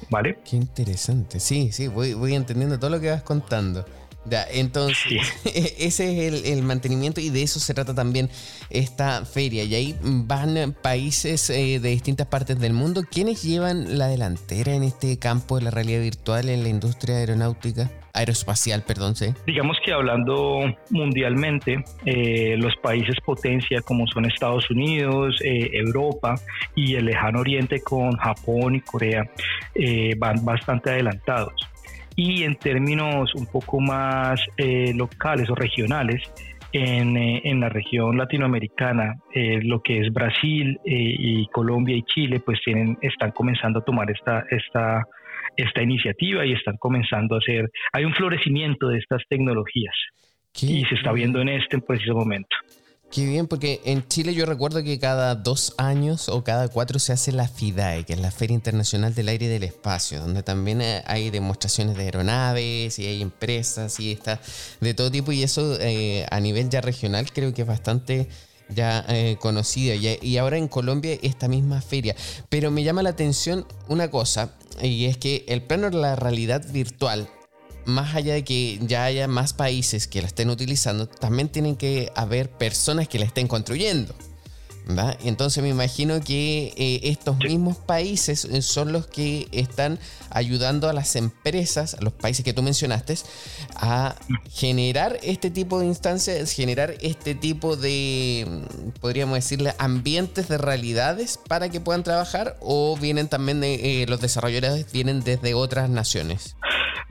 [0.09, 0.39] ¿Vale?
[0.47, 1.39] Qué interesante.
[1.39, 3.85] Sí, sí, voy, voy entendiendo todo lo que vas contando.
[4.25, 8.29] Ya, entonces, ese es el, mantenimiento y de eso se trata también
[8.69, 9.63] esta feria.
[9.63, 13.03] Y ahí van países eh, de distintas partes del mundo.
[13.09, 17.91] ¿Quiénes llevan la delantera en este campo de la realidad virtual en la industria aeronáutica?
[18.13, 19.33] aeroespacial, perdón, sí.
[19.45, 20.61] Digamos que hablando
[20.91, 26.35] mundialmente, eh, los países potencia como son Estados Unidos, eh, Europa
[26.75, 29.27] y el lejano oriente con Japón y Corea
[29.73, 31.72] eh, van bastante adelantados.
[32.15, 36.21] Y en términos un poco más locales o regionales,
[36.71, 42.97] en, en, la región latinoamericana, lo que es Brasil y Colombia y Chile, pues tienen,
[43.01, 45.03] están comenzando a tomar esta, esta
[45.55, 49.95] esta iniciativa y están comenzando a hacer, hay un florecimiento de estas tecnologías
[50.61, 52.55] y se está viendo en este preciso momento.
[53.13, 57.13] Qué bien, porque en Chile yo recuerdo que cada dos años o cada cuatro se
[57.13, 60.81] hace la FIDAE, que es la Feria Internacional del Aire y del Espacio, donde también
[61.05, 64.41] hay demostraciones de aeronaves y hay empresas y está
[64.81, 68.29] de todo tipo y eso eh, a nivel ya regional creo que es bastante
[68.69, 72.15] ya eh, conocida y ahora en Colombia esta misma feria.
[72.49, 76.65] Pero me llama la atención una cosa, y es que el plano de la realidad
[76.71, 77.29] virtual,
[77.85, 82.11] más allá de que ya haya más países que la estén utilizando, también tienen que
[82.15, 84.15] haber personas que la estén construyendo.
[85.23, 89.97] Entonces me imagino que eh, estos mismos países eh, son los que están
[90.29, 93.17] ayudando a las empresas, a los países que tú mencionaste,
[93.75, 94.15] a
[94.51, 101.39] generar este tipo de instancias, generar este tipo de, mm, podríamos decirle, ambientes de realidades
[101.47, 106.55] para que puedan trabajar o vienen también de, eh, los desarrolladores vienen desde otras naciones.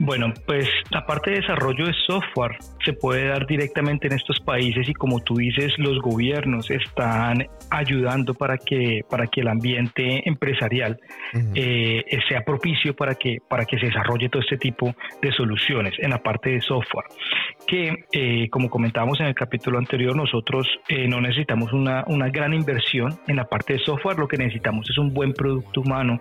[0.05, 4.89] Bueno, pues la parte de desarrollo de software se puede dar directamente en estos países
[4.89, 10.99] y como tú dices, los gobiernos están ayudando para que, para que el ambiente empresarial
[11.55, 16.09] eh, sea propicio para que, para que se desarrolle todo este tipo de soluciones en
[16.09, 17.05] la parte de software.
[17.65, 22.53] Que, eh, como comentábamos en el capítulo anterior, nosotros eh, no necesitamos una, una, gran
[22.53, 26.19] inversión en la parte de software, lo que necesitamos es un buen producto humano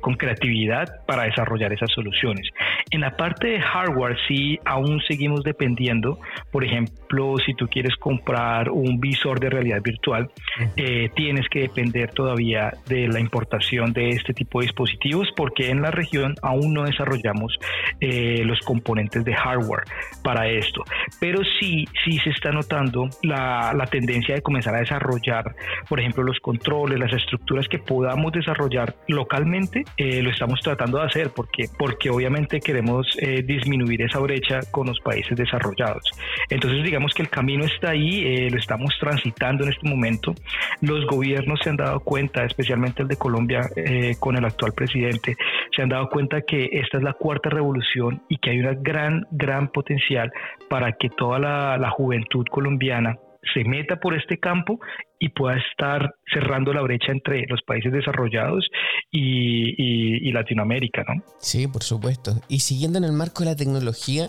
[0.00, 2.48] con creatividad para desarrollar esas soluciones.
[2.94, 6.20] En la parte de hardware sí aún seguimos dependiendo.
[6.52, 10.30] Por ejemplo, si tú quieres comprar un visor de realidad virtual,
[10.76, 15.82] eh, tienes que depender todavía de la importación de este tipo de dispositivos porque en
[15.82, 17.58] la región aún no desarrollamos
[17.98, 19.82] eh, los componentes de hardware
[20.22, 20.84] para esto.
[21.18, 25.56] Pero sí, sí se está notando la, la tendencia de comenzar a desarrollar,
[25.88, 31.06] por ejemplo, los controles, las estructuras que podamos desarrollar localmente, eh, lo estamos tratando de
[31.06, 36.02] hacer porque, porque obviamente que queremos eh, disminuir esa brecha con los países desarrollados.
[36.50, 40.34] Entonces digamos que el camino está ahí, eh, lo estamos transitando en este momento.
[40.80, 45.36] Los gobiernos se han dado cuenta, especialmente el de Colombia eh, con el actual presidente,
[45.70, 49.24] se han dado cuenta que esta es la cuarta revolución y que hay una gran,
[49.30, 50.32] gran potencial
[50.68, 53.16] para que toda la, la juventud colombiana
[53.52, 54.80] se meta por este campo
[55.24, 58.68] y pueda estar cerrando la brecha entre los países desarrollados
[59.10, 61.22] y, Latinoamérica, ¿no?
[61.38, 62.32] Sí, por supuesto.
[62.48, 64.28] Y siguiendo en el marco de la tecnología,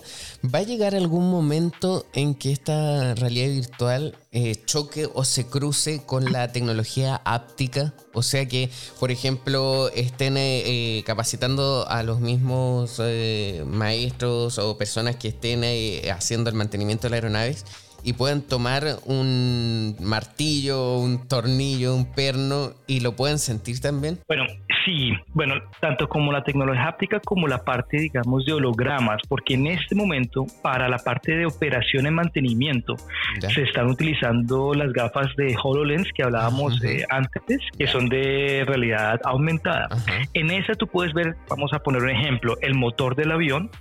[0.53, 6.05] ¿va a llegar algún momento en que esta realidad virtual eh, choque o se cruce
[6.05, 7.93] con la tecnología áptica?
[8.13, 15.15] O sea que, por ejemplo, estén eh, capacitando a los mismos eh, maestros o personas
[15.15, 15.63] que estén
[16.11, 22.69] haciendo el mantenimiento de las aeronaves y pueden tomar un martillo, un tornillo, un perno
[22.85, 24.19] y lo pueden sentir también?
[24.27, 24.45] Bueno,
[24.85, 29.67] sí, bueno, tanto como la tecnología háptica como la parte, digamos, de hologramas, porque en
[29.67, 32.95] este momento para la parte de operación y mantenimiento
[33.39, 39.19] se están utilizando las gafas de HoloLens que hablábamos eh, antes, que son de realidad
[39.23, 39.87] aumentada.
[40.33, 43.71] En esa tú puedes ver, vamos a poner un ejemplo, el motor del avión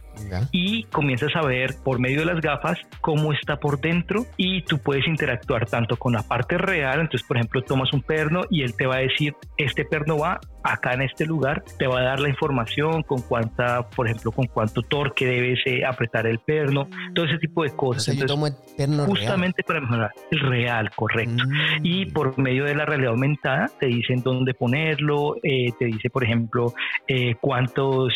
[0.53, 4.79] y comienzas a ver por medio de las gafas cómo está por dentro y tú
[4.79, 8.75] puedes interactuar tanto con la parte real, entonces por ejemplo tomas un perno y él
[8.75, 12.21] te va a decir, este perno va acá en este lugar, te va a dar
[12.21, 17.27] la información con cuánta, por ejemplo, con cuánto torque debes eh, apretar el perno, todo
[17.27, 18.09] ese tipo de cosas.
[18.09, 21.45] entonces, justamente para mejorar el real, correcto.
[21.47, 21.81] Mm.
[21.85, 26.25] Y por medio de la realidad aumentada te dicen dónde ponerlo, eh, te dice, por
[26.25, 26.73] ejemplo,
[27.07, 28.15] eh, cuántos,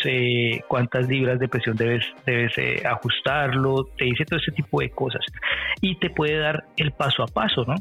[0.67, 5.21] cuántas libras de presión debes debes, eh, ajustarlo, te dice todo ese tipo de cosas
[5.81, 7.75] y te puede dar el paso a paso, ¿no?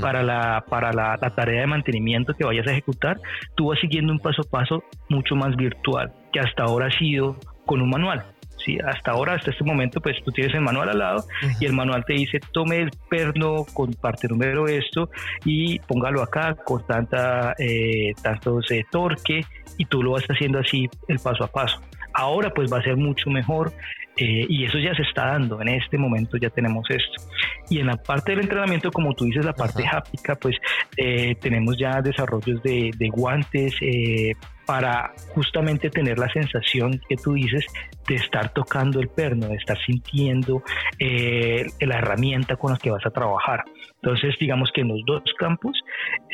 [0.00, 3.18] para la, para la, tarea de mantenimiento que vayas a ejecutar,
[3.54, 7.36] tú vas siguiendo un paso a paso mucho más virtual que hasta ahora ha sido
[7.64, 8.24] con un manual.
[8.64, 11.24] Sí, hasta ahora, hasta este momento, pues tú tienes el manual al lado
[11.60, 15.10] y el manual te dice tome el perno con parte número esto
[15.44, 19.42] y póngalo acá con tanta eh, tantos eh, torque
[19.76, 21.80] y tú lo vas haciendo así el paso a paso.
[22.14, 23.72] Ahora pues va a ser mucho mejor
[24.16, 27.22] eh, y eso ya se está dando, en este momento ya tenemos esto.
[27.68, 30.56] Y en la parte del entrenamiento, como tú dices, la parte háptica, pues
[30.96, 34.34] eh, tenemos ya desarrollos de, guantes, eh,
[34.66, 37.66] para justamente tener la sensación que tú dices
[38.08, 40.62] de estar tocando el perno, de estar sintiendo
[40.98, 43.64] eh, la herramienta con la que vas a trabajar.
[44.02, 45.78] Entonces, digamos que en los dos campos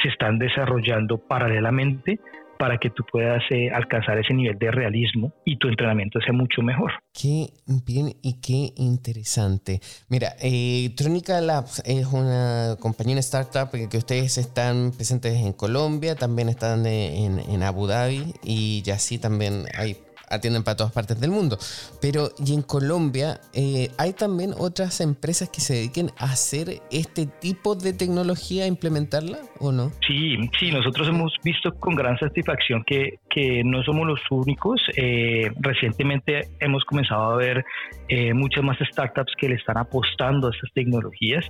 [0.02, 2.20] se están desarrollando paralelamente
[2.60, 6.60] para que tú puedas eh, alcanzar ese nivel de realismo y tu entrenamiento sea mucho
[6.60, 6.92] mejor.
[7.10, 7.46] Qué
[7.86, 9.80] bien y qué interesante.
[10.10, 16.16] Mira, eh, Tronica Labs es una compañía, una startup que ustedes están presentes en Colombia,
[16.16, 19.96] también están en, en Abu Dhabi y ya sí también hay
[20.30, 21.58] atienden para todas partes del mundo.
[22.00, 27.26] Pero, y en Colombia, eh, ¿hay también otras empresas que se dediquen a hacer este
[27.26, 29.92] tipo de tecnología, a implementarla o no?
[30.06, 34.80] Sí, sí, nosotros hemos visto con gran satisfacción que, que no somos los únicos.
[34.96, 37.64] Eh, recientemente hemos comenzado a ver
[38.10, 41.44] eh, muchas más startups que le están apostando a estas tecnologías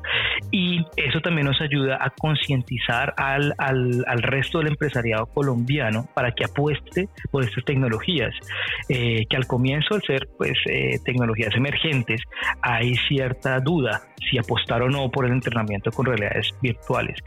[0.51, 6.33] y eso también nos ayuda a concientizar al, al, al resto del empresariado colombiano para
[6.33, 8.35] que apueste por estas tecnologías.
[8.89, 12.21] Eh, que al comienzo, al ser pues, eh, tecnologías emergentes,
[12.61, 17.19] hay cierta duda si apostar o no por el entrenamiento con realidades virtuales.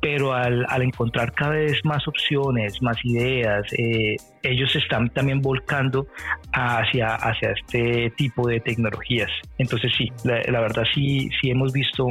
[0.00, 6.06] Pero al, al encontrar cada vez más opciones, más ideas, eh, ellos están también volcando
[6.52, 8.75] hacia, hacia este tipo de tecnologías.
[9.58, 12.08] Entonces sí, la, verdad sí, sí hemos visto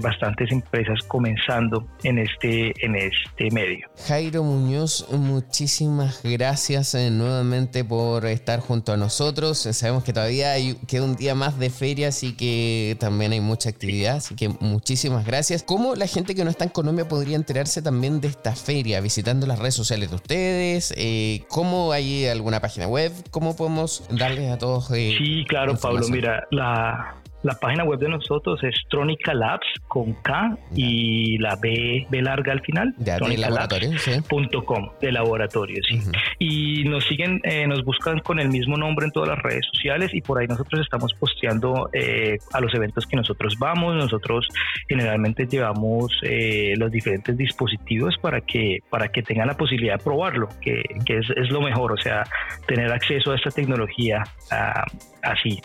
[0.00, 3.88] bastantes empresas comenzando en este, en este medio.
[4.06, 9.58] Jairo Muñoz, muchísimas gracias nuevamente por estar junto a nosotros.
[9.58, 13.68] Sabemos que todavía hay, queda un día más de feria, así que también hay mucha
[13.68, 15.62] actividad, así que muchísimas gracias.
[15.62, 19.00] ¿Cómo la gente que no está en Colombia podría enterarse también de esta feria?
[19.00, 23.12] Visitando las redes sociales de ustedes, eh, ¿cómo hay alguna página web?
[23.30, 24.90] ¿Cómo podemos darles a todos?
[24.90, 30.14] Eh, sí, claro, Pablo, mira, la, la página web de nosotros es Tronica Labs con
[30.14, 32.94] K y la B, B larga al final.
[32.96, 33.90] De laboratorio,
[35.00, 36.00] de laboratorio, sí.
[36.38, 40.12] Y nos siguen, eh, nos buscan con el mismo nombre en todas las redes sociales
[40.12, 43.94] y por ahí nosotros estamos posteando eh, a los eventos que nosotros vamos.
[43.94, 44.48] Nosotros
[44.88, 50.48] generalmente llevamos eh, los diferentes dispositivos para que, para que tengan la posibilidad de probarlo,
[50.60, 52.24] que, que es, es, lo mejor, o sea,
[52.66, 54.84] tener acceso a esta tecnología ah,
[55.22, 55.60] así.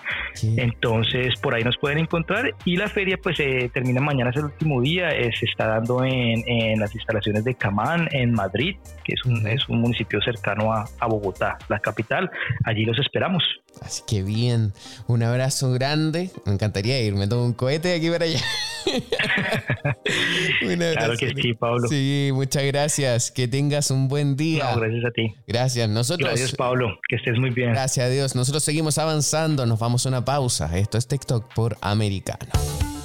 [0.58, 4.46] Entonces, por ahí nos pueden encontrar y la feria pues se termina mañana, es el
[4.46, 9.14] último día, eh, se está dando en, en, las instalaciones de Camán, en Madrid, que
[9.14, 12.30] es un, es un municipio cercano a, a Bogotá, la capital.
[12.66, 13.44] Allí los esperamos.
[13.82, 14.74] Así que bien,
[15.08, 16.30] un abrazo grande.
[16.46, 18.40] Me encantaría ir, me tomo un cohete de aquí para allá.
[20.94, 21.88] claro que sí, Pablo.
[21.88, 23.32] Sí, muchas gracias.
[23.32, 24.76] Que tengas un buen día.
[24.76, 25.34] gracias a ti.
[25.48, 25.90] Gracias.
[25.90, 26.30] Nosotros.
[26.30, 27.00] Gracias, Pablo.
[27.08, 27.72] Que estés muy bien.
[27.72, 28.36] Gracias a Dios.
[28.36, 29.43] Nosotros seguimos avanzando.
[29.44, 30.78] Nos vamos a una pausa.
[30.78, 32.50] Esto es TikTok por Americano.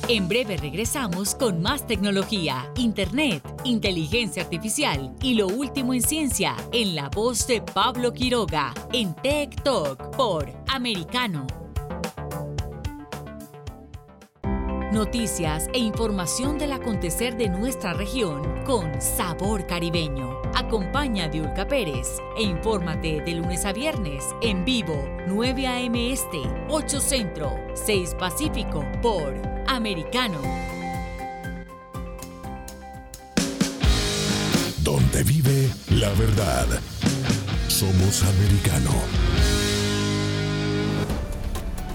[0.07, 6.95] En breve regresamos con más tecnología, internet, inteligencia artificial y lo último en ciencia en
[6.95, 11.45] la voz de Pablo Quiroga en Tech Talk por Americano.
[14.93, 20.38] Noticias e información del acontecer de nuestra región con sabor caribeño.
[20.55, 26.13] Acompaña a Diulca Pérez e infórmate de lunes a viernes en vivo 9 a.m.
[26.13, 29.35] Este, 8 Centro, 6 Pacífico por
[29.67, 30.41] Americano.
[34.83, 36.67] Donde vive la verdad.
[37.69, 39.68] Somos americano.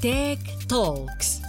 [0.00, 1.42] Tech Talks.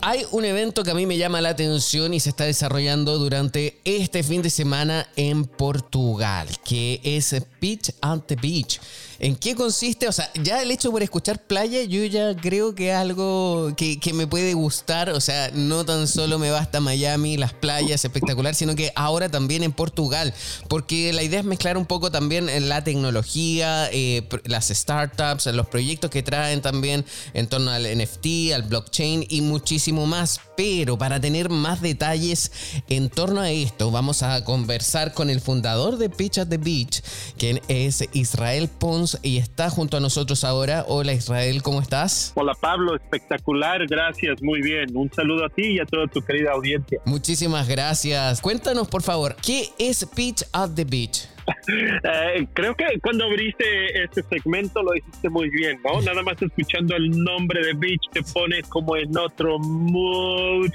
[0.00, 3.78] Hay un evento que a mí me llama la atención y se está desarrollando durante
[3.84, 8.80] este fin de semana en Portugal, que es Beach at the Beach.
[9.22, 10.08] ¿En qué consiste?
[10.08, 14.00] O sea, ya el hecho por escuchar playa, yo ya creo que es algo que,
[14.00, 15.10] que, me puede gustar.
[15.10, 19.62] O sea, no tan solo me basta Miami, las playas, espectacular, sino que ahora también
[19.62, 20.34] en Portugal.
[20.66, 26.10] Porque la idea es mezclar un poco también la tecnología, eh, las startups, los proyectos
[26.10, 30.40] que traen también en torno al NFT, al blockchain y muchísimo más.
[30.56, 32.50] Pero para tener más detalles
[32.88, 37.04] en torno a esto, vamos a conversar con el fundador de Pitch at the Beach,
[37.38, 40.84] que es Israel Pons y está junto a nosotros ahora.
[40.88, 42.32] Hola Israel, ¿cómo estás?
[42.34, 44.96] Hola Pablo, espectacular, gracias, muy bien.
[44.96, 47.00] Un saludo a ti y a toda tu querida audiencia.
[47.04, 48.40] Muchísimas gracias.
[48.40, 51.28] Cuéntanos por favor, ¿qué es Pitch at the Beach?
[51.68, 56.00] Eh, creo que cuando abriste este segmento lo hiciste muy bien, ¿no?
[56.02, 60.70] Nada más escuchando el nombre de Beach te pone como en otro mood,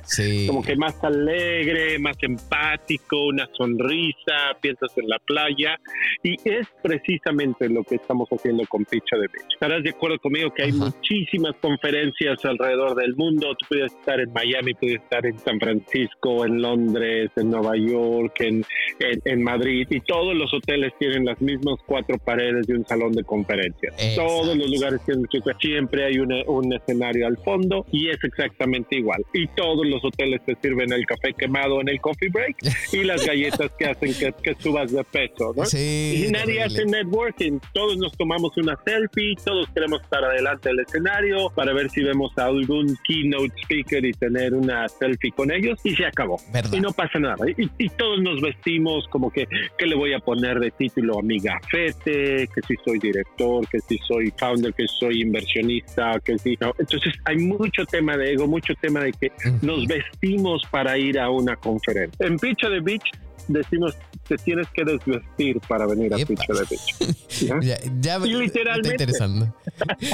[0.47, 5.80] como que más alegre, más empático, una sonrisa, piensas en la playa
[6.24, 9.53] y es precisamente lo que estamos haciendo con Picha de Beach.
[9.53, 14.32] Estarás de acuerdo conmigo que hay muchísimas conferencias alrededor del mundo, tú puedes estar en
[14.32, 18.63] Miami, puedes estar en San Francisco, en Londres, en Nueva York, en,
[18.99, 23.14] en, en Madrid y todos los hoteles tienen las mismas cuatro paredes de un salón
[23.14, 23.95] de conferencias.
[24.16, 25.26] Todos los lugares tienen
[25.60, 29.24] siempre hay un escenario al fondo y es exactamente igual.
[29.34, 32.58] Y todos los hoteles te sirven el café quemado en el coffee break
[32.91, 35.53] y las galletas que hacen que, subas de peso.
[35.55, 35.64] ¿no?
[35.74, 37.60] y nadie hace networking.
[37.74, 42.32] Todos nos tomamos una selfie, todos queremos estar adelante del escenario para ver si vemos
[42.38, 46.39] a algún keynote speaker y tener una selfie con ellos y se acabó.
[46.72, 47.45] Y no pasa nada.
[47.58, 49.47] Y, y, todos nos vestimos como que,
[49.78, 50.47] ¿qué le voy a poner?
[50.56, 55.22] De título a mi gafete, que si soy director, que si soy founder, que soy
[55.22, 56.74] inversionista, que si no.
[56.80, 59.32] Entonces hay mucho tema de ego, mucho tema de que
[59.62, 62.26] nos vestimos para ir a una conferencia.
[62.26, 63.12] En Picha de Beach
[63.48, 63.98] decimos
[64.28, 67.62] te tienes que desvestir para venir a Picha de Beach.
[67.62, 67.78] ¿Ya?
[68.00, 68.92] ya, literalmente.
[68.92, 69.54] interesando.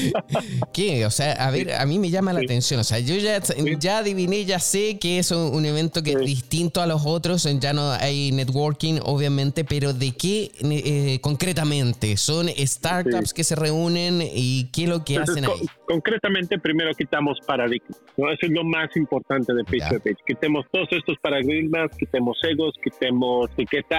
[0.73, 1.05] ¿Qué?
[1.05, 2.79] O sea, a ver, a mí me llama la atención.
[2.79, 3.41] O sea, yo ya,
[3.79, 7.47] ya adiviné, ya sé que es un, evento que es distinto a los otros.
[7.59, 12.17] Ya no hay networking, obviamente, pero ¿de qué eh, concretamente?
[12.17, 15.67] ¿Son startups que se reúnen y qué es lo que hacen ahí?
[15.93, 18.01] concretamente, primero quitamos paradigmas.
[18.17, 18.31] ¿no?
[18.31, 20.17] Eso es lo más importante de Pitch Pitch.
[20.25, 23.49] Quitemos todos estos paradigmas, quitemos egos, quitemos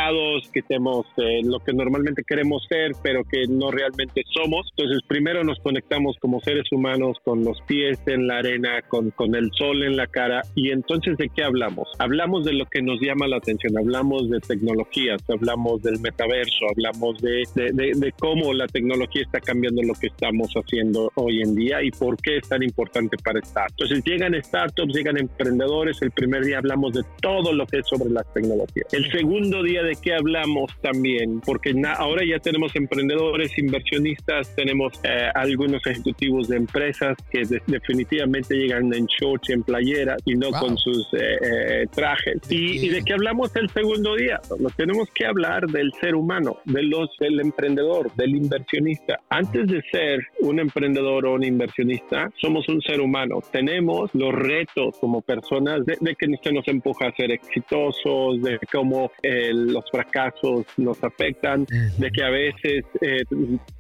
[0.04, 4.68] etiquetados, quitemos eh, lo que normalmente queremos ser, pero que no realmente somos.
[4.76, 9.34] Entonces, primero nos conectamos como seres humanos con los pies en la arena, con, con
[9.34, 10.42] el sol en la cara.
[10.54, 11.88] Y entonces, ¿de qué hablamos?
[11.98, 17.20] Hablamos de lo que nos llama la atención, hablamos de tecnologías, hablamos del metaverso, hablamos
[17.20, 21.82] de, de, de cómo la tecnología está cambiando lo que estamos haciendo hoy en día
[21.82, 23.66] y por qué es tan importante para estar.
[23.70, 28.10] Entonces llegan startups, llegan emprendedores, el primer día hablamos de todo lo que es sobre
[28.10, 28.92] las tecnologías.
[28.92, 35.28] El segundo día de qué hablamos también, porque ahora ya tenemos emprendedores, inversionistas, tenemos eh,
[35.34, 41.06] algunos ejecutivos de empresas que definitivamente llegan en shorts, en playeras y no con sus
[41.14, 42.40] eh, eh, trajes.
[42.50, 44.40] Y, de qué hablamos el segundo día?
[44.58, 49.20] Nos tenemos que hablar del ser humano, de los, del emprendedor, del inversionista.
[49.28, 53.40] Antes de ser un emprendedor o un inversionista, somos un ser humano.
[53.52, 59.10] Tenemos los retos como personas de, que se nos empuja a ser exitosos, de cómo
[59.22, 61.66] eh, los los fracasos nos afectan,
[61.98, 63.24] de que a veces eh,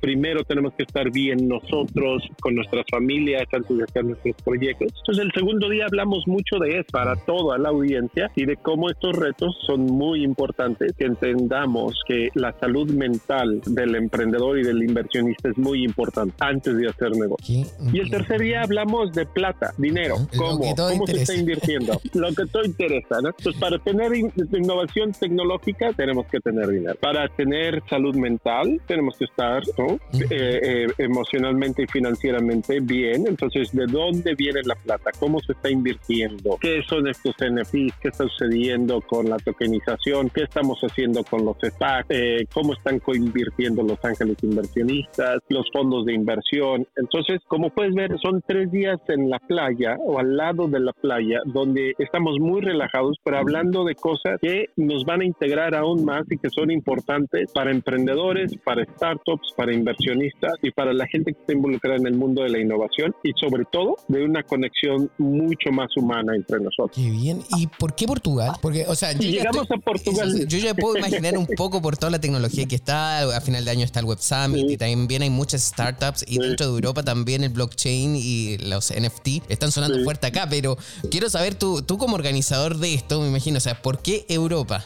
[0.00, 4.92] primero tenemos que estar bien nosotros con nuestras familias antes de hacer nuestros proyectos.
[5.00, 8.90] Entonces el segundo día hablamos mucho de eso para toda la audiencia y de cómo
[8.90, 14.82] estos retos son muy importantes, que entendamos que la salud mental del emprendedor y del
[14.82, 17.64] inversionista es muy importante antes de hacer negocio.
[17.92, 22.46] Y el tercer día hablamos de plata, dinero, cómo, cómo se está invirtiendo, lo que
[22.46, 23.20] todo interesa.
[23.22, 23.28] ¿no?
[23.28, 26.96] Entonces, para tener innovación tecnológica tenemos que tener dinero.
[27.00, 33.26] Para tener salud mental tenemos que estar eh, eh, emocionalmente y financieramente bien.
[33.26, 35.10] Entonces, ¿de dónde viene la plata?
[35.18, 36.56] ¿Cómo se está invirtiendo?
[36.60, 37.98] ¿Qué son estos NFTs?
[38.00, 40.30] ¿Qué está sucediendo con la tokenización?
[40.30, 42.06] ¿Qué estamos haciendo con los SPAC?
[42.08, 45.40] Eh, ¿Cómo están coinvirtiendo los ángeles inversionistas?
[45.48, 46.86] Los fondos de inversión.
[46.96, 50.92] Entonces, como puedes ver, son tres días en la playa o al lado de la
[50.92, 56.04] playa donde estamos muy relajados, pero hablando de cosas que nos van a integrar aún
[56.04, 61.32] más y que son importantes para emprendedores, para startups, para inversionistas y para la gente
[61.32, 65.10] que está involucrada en el mundo de la innovación y sobre todo de una conexión
[65.18, 66.96] mucho más humana entre nosotros.
[66.96, 67.42] Qué bien.
[67.56, 68.52] ¿Y por qué Portugal?
[68.60, 70.46] Porque, o sea, llegamos a Portugal.
[70.48, 73.36] yo ya puedo imaginar un poco por toda la tecnología que está.
[73.36, 76.66] A final de año está el Web Summit y también hay muchas startups y dentro
[76.66, 80.46] de Europa también el blockchain y los NFT están sonando fuerte acá.
[80.48, 80.76] Pero
[81.10, 84.84] quiero saber tú, tú como organizador de esto, me imagino, o sea, ¿por qué Europa?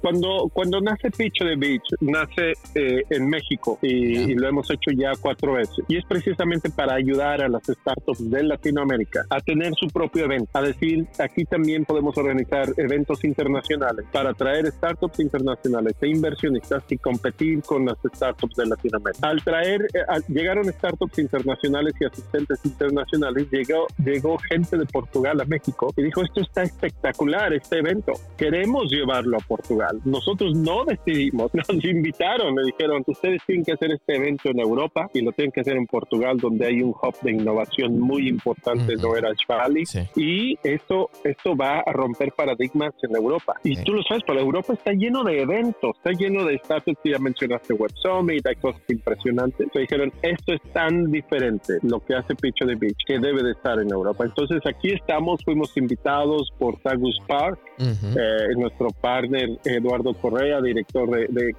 [0.00, 5.12] Cuando, cuando nace Pitch de Beach, nace eh, en México y, lo hemos hecho ya
[5.20, 5.84] cuatro veces.
[5.88, 10.50] Y es precisamente para ayudar a las startups de Latinoamérica a tener su propio evento.
[10.54, 16.98] A decir, aquí también podemos organizar eventos internacionales para atraer startups internacionales e inversionistas y
[16.98, 19.28] competir con las startups de Latinoamérica.
[19.28, 25.44] Al traer, eh, llegaron startups internacionales y asistentes internacionales, llegó, llegó gente de Portugal a
[25.44, 30.00] México y dijo, esto está espectacular, este evento, queremos llevarlo a Portugal.
[30.20, 35.08] Nosotros no decidimos, nos invitaron, me dijeron, ustedes tienen que hacer este evento en Europa
[35.14, 38.96] y lo tienen que hacer en Portugal, donde hay un hub de innovación muy importante,
[38.96, 39.84] no era Valley,
[40.16, 43.54] y esto, esto va a romper paradigmas en Europa.
[43.64, 47.18] Y tú lo sabes, pero Europa está lleno de eventos, está lleno de startups, ya
[47.18, 49.68] mencionaste Web Summit, hay cosas impresionantes.
[49.74, 53.52] Me dijeron, esto es tan diferente lo que hace Pitch the Beach, que debe de
[53.52, 54.24] estar en Europa.
[54.24, 61.54] Entonces aquí estamos, fuimos invitados por Tagus Park, eh, nuestro partner Eduardo Correa, director de,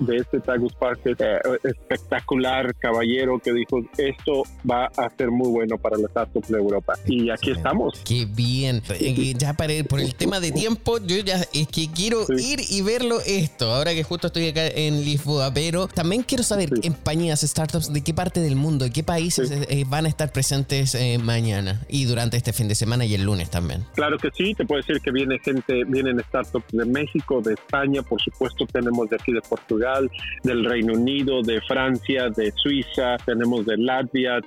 [0.00, 5.78] de, este Tagus Park, eh, espectacular caballero que dijo, esto va a ser muy bueno
[5.78, 6.94] para las startups de Europa.
[7.06, 8.00] Y aquí estamos.
[8.04, 8.82] Qué bien.
[8.90, 12.82] Eh, ya para por el tema de tiempo, yo ya es que quiero ir y
[12.82, 17.92] verlo esto, ahora que justo estoy acá en Lisboa, pero también quiero saber compañías, startups,
[17.92, 19.52] de qué parte del mundo, de qué países
[19.88, 23.84] van a estar presentes mañana y durante este fin de semana y el lunes también.
[23.94, 27.79] Claro que sí, te puedo decir que viene gente, vienen startups de México, de España,
[28.08, 30.10] por supuesto tenemos de aquí de Portugal,
[30.42, 34.40] del Reino Unido, de Francia, de Suiza, tenemos de Latvia,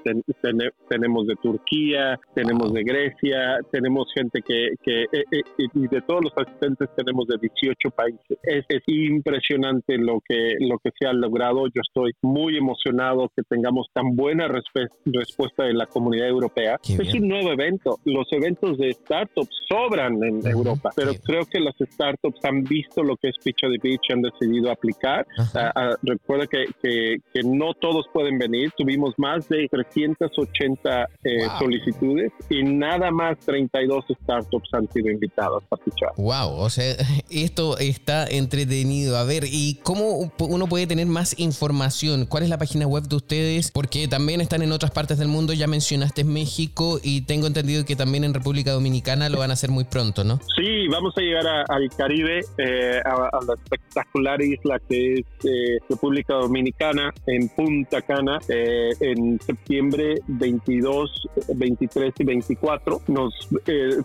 [0.90, 5.42] tenemos de Turquía, tenemos de Grecia, tenemos gente que, que eh, eh,
[5.74, 8.38] y de todos los asistentes tenemos de 18 países.
[8.44, 11.68] Es, impresionante lo que, lo que se ha logrado.
[11.68, 16.80] Yo estoy muy emocionado que tengamos tan buena respuesta de la comunidad europea.
[16.84, 18.00] es un nuevo evento.
[18.06, 23.16] Los eventos de startups sobran en Europa, pero creo que las startups han visto lo
[23.24, 25.26] que es Pitch the Beach han decidido aplicar.
[25.56, 28.72] Ah, recuerda que, que, no todos pueden venir.
[28.78, 35.78] Tuvimos más de 380 eh, solicitudes y nada más 32 startups han sido invitadas a
[35.78, 36.10] fichar.
[36.18, 36.96] Wow, o sea,
[37.30, 39.18] esto está entretenido.
[39.18, 42.26] A ver, ¿y cómo uno puede tener más información?
[42.26, 43.72] ¿Cuál es la página web de ustedes?
[43.72, 45.54] Porque también están en otras partes del mundo.
[45.54, 49.72] Ya mencionaste México y tengo entendido que también en República Dominicana lo van a hacer
[49.72, 50.40] muy pronto, ¿no?
[50.58, 56.36] Sí, vamos a llegar al Caribe, eh, a, la espectacular isla que es eh, República
[56.36, 63.02] Dominicana, en Punta Cana, eh, en septiembre 22, 23 y 24.
[63.08, 63.50] Nos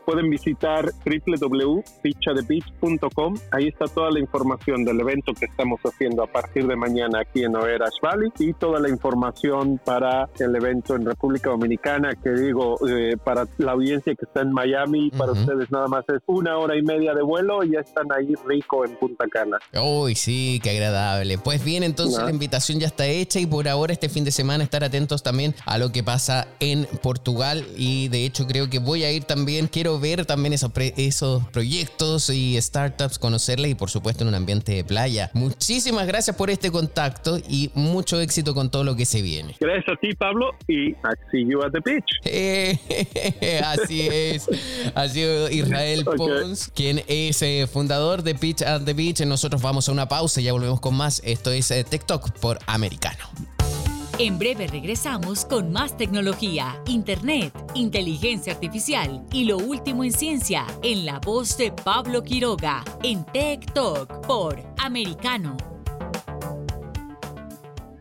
[0.05, 3.35] pueden visitar www.pichadebeach.com.
[3.53, 7.45] Ahí está toda la información del evento que estamos haciendo a partir de mañana aquí
[7.45, 12.77] en Oeras Valley y toda la información para el evento en República Dominicana, que digo,
[13.25, 16.83] para la audiencia que está en Miami, para ustedes nada más es una hora y
[16.83, 19.59] media de vuelo y ya están ahí rico en Punta Cana.
[19.81, 21.39] Uy, sí, qué agradable.
[21.39, 24.65] Pues bien, entonces la invitación ya está hecha y por ahora este fin de semana
[24.65, 29.05] estar atentos también a lo que pasa en Portugal y de hecho creo que voy
[29.05, 34.25] a ir también, quiero ver también esos, esos proyectos y startups, conocerles y por supuesto
[34.25, 35.31] en un ambiente de playa.
[35.35, 39.55] Muchísimas gracias por este contacto y mucho éxito con todo lo que se viene.
[39.61, 40.97] Gracias a ti, Pablo, y I
[41.31, 42.09] see you at the beach.
[43.65, 44.49] así es.
[44.95, 49.21] Ha sido Israel Pons, quien es eh, fundador de Pitch at The Beach.
[49.27, 51.21] Nosotros vamos a una pausa y ya volvemos con más.
[51.25, 53.25] Esto es eh, TikTok por Americano.
[54.19, 61.05] En breve regresamos con más tecnología, internet, inteligencia artificial y lo último en ciencia en
[61.05, 65.57] la voz de Pablo Quiroga en Tech Talk por Americano.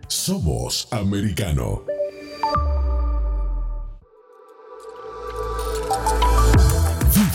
[0.07, 1.83] Somos Americano.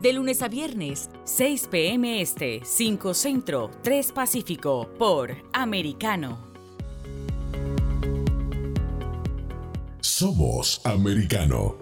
[0.00, 2.20] de lunes a viernes, 6 p.m.
[2.20, 6.38] Este, 5 Centro, 3 Pacífico, por Americano.
[10.00, 11.76] Somos Americano.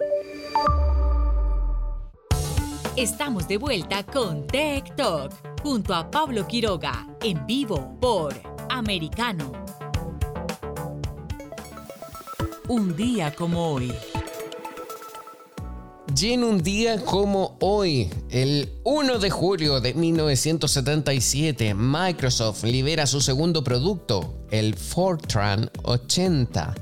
[2.95, 8.33] Estamos de vuelta con Tech Talk, junto a Pablo Quiroga, en vivo por
[8.69, 9.51] Americano.
[12.67, 13.93] Un día como hoy.
[16.19, 23.21] Y en un día como hoy, el 1 de julio de 1977, Microsoft libera su
[23.21, 26.73] segundo producto, el Fortran 80.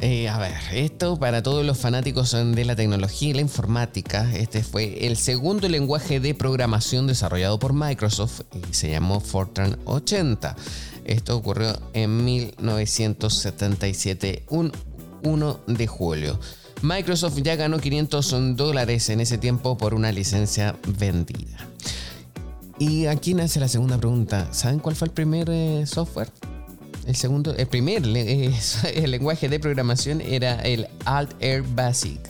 [0.00, 4.62] Eh, a ver, esto para todos los fanáticos de la tecnología y la informática, este
[4.62, 10.54] fue el segundo lenguaje de programación desarrollado por Microsoft y se llamó Fortran 80.
[11.04, 14.70] Esto ocurrió en 1977, un
[15.24, 16.38] 1 de julio.
[16.82, 21.56] Microsoft ya ganó 500 dólares en ese tiempo por una licencia vendida.
[22.78, 24.46] Y aquí nace la segunda pregunta.
[24.52, 26.30] ¿Saben cuál fue el primer eh, software?
[27.06, 28.54] El segundo, el primer eh,
[28.94, 32.20] el lenguaje de programación era el Alt Air Basic.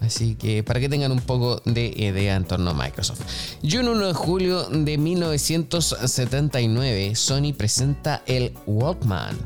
[0.00, 3.20] Así que para que tengan un poco de idea en torno a Microsoft.
[3.62, 9.36] Y un 1 de julio de 1979, Sony presenta el Walkman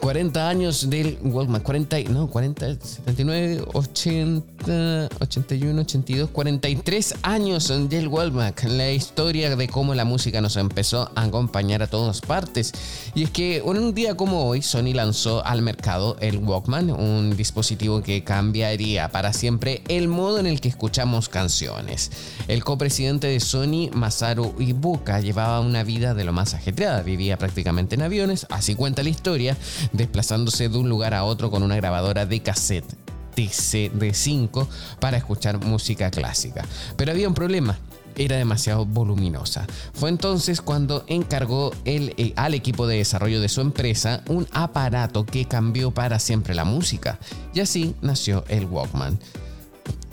[0.00, 8.54] 40 años del Walkman, 40, no, 40, 79, 80, 81, 82, 43 años del Walkman.
[8.66, 12.72] La historia de cómo la música nos empezó a acompañar a todas partes.
[13.14, 17.36] Y es que en un día como hoy, Sony lanzó al mercado el Walkman, un
[17.36, 22.10] dispositivo que cambiaría para siempre el modo en el que escuchamos canciones.
[22.48, 27.94] El copresidente de Sony, Masaru Ibuka, llevaba una vida de lo más ajetreada, vivía prácticamente
[27.94, 29.56] en aviones, Así cuenta la historia,
[29.92, 33.07] desplazándose de un lugar a otro con una grabadora de cassette
[33.38, 34.66] TC-D5
[34.98, 36.64] para escuchar música clásica.
[36.96, 37.78] Pero había un problema,
[38.16, 39.66] era demasiado voluminosa.
[39.94, 45.44] Fue entonces cuando encargó eh, al equipo de desarrollo de su empresa un aparato que
[45.44, 47.18] cambió para siempre la música.
[47.54, 49.18] Y así nació el Walkman.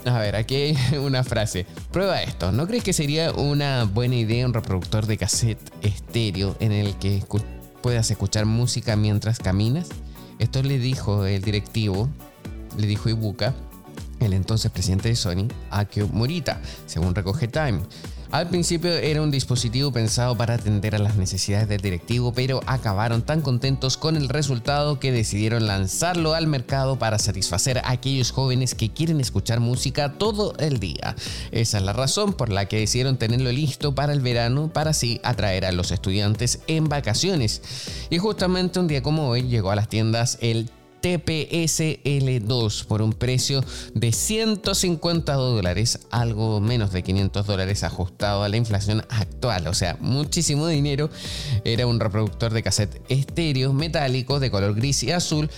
[0.04, 1.66] A ver, aquí hay una frase.
[1.90, 2.52] Prueba esto.
[2.52, 7.24] ¿No crees que sería una buena idea un reproductor de cassette estéreo en el que
[7.82, 9.88] puedas escuchar música mientras caminas.
[10.38, 12.08] Esto le dijo el directivo,
[12.76, 13.54] le dijo Ibuka,
[14.20, 17.80] el entonces presidente de Sony, Akio Morita, según recoge Time.
[18.32, 23.22] Al principio era un dispositivo pensado para atender a las necesidades del directivo, pero acabaron
[23.22, 28.74] tan contentos con el resultado que decidieron lanzarlo al mercado para satisfacer a aquellos jóvenes
[28.74, 31.14] que quieren escuchar música todo el día.
[31.52, 35.20] Esa es la razón por la que decidieron tenerlo listo para el verano para así
[35.22, 37.62] atraer a los estudiantes en vacaciones.
[38.10, 40.68] Y justamente un día como hoy llegó a las tiendas el
[41.06, 48.56] TPSL2 por un precio de 150 dólares, algo menos de 500 dólares ajustado a la
[48.56, 51.08] inflación actual, o sea, muchísimo dinero.
[51.64, 55.48] Era un reproductor de cassette estéreo metálico de color gris y azul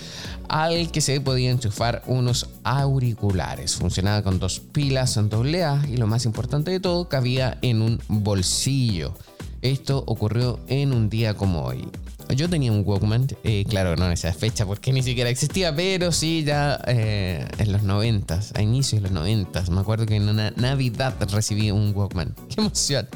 [0.51, 3.77] al que se podía enchufar unos auriculares.
[3.77, 8.03] Funcionaba con dos pilas en AA y lo más importante de todo, cabía en un
[8.09, 9.15] bolsillo.
[9.63, 11.89] Esto ocurrió en un día como hoy.
[12.35, 16.12] Yo tenía un Walkman, eh, claro, no en esa fecha porque ni siquiera existía, pero
[16.12, 19.64] sí ya eh, en los 90, a inicios de los 90.
[19.70, 22.35] Me acuerdo que en una Navidad recibí un Walkman.
[22.49, 23.09] ¡Qué emoción!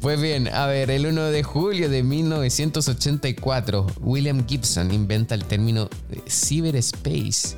[0.00, 5.88] Pues bien, a ver, el 1 de julio de 1984, William Gibson inventa el término
[6.28, 7.56] cyberspace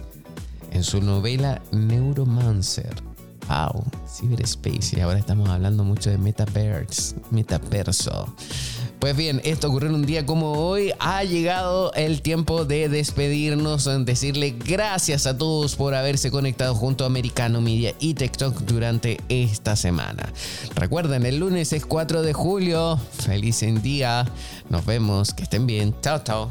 [0.72, 2.94] en su novela Neuromancer.
[3.48, 4.98] Wow, cyberspace.
[4.98, 8.34] Y ahora estamos hablando mucho de metaverse, metaverso.
[8.98, 10.92] Pues bien, esto ocurrió en un día como hoy.
[10.98, 17.06] Ha llegado el tiempo de despedirnos, decirle gracias a todos por haberse conectado junto a
[17.06, 20.32] Americano Media y TikTok durante esta semana.
[20.74, 22.98] Recuerden, el lunes es 4 de julio.
[23.20, 24.26] Feliz en día.
[24.68, 25.32] Nos vemos.
[25.32, 25.94] Que estén bien.
[26.02, 26.50] Chao, chao.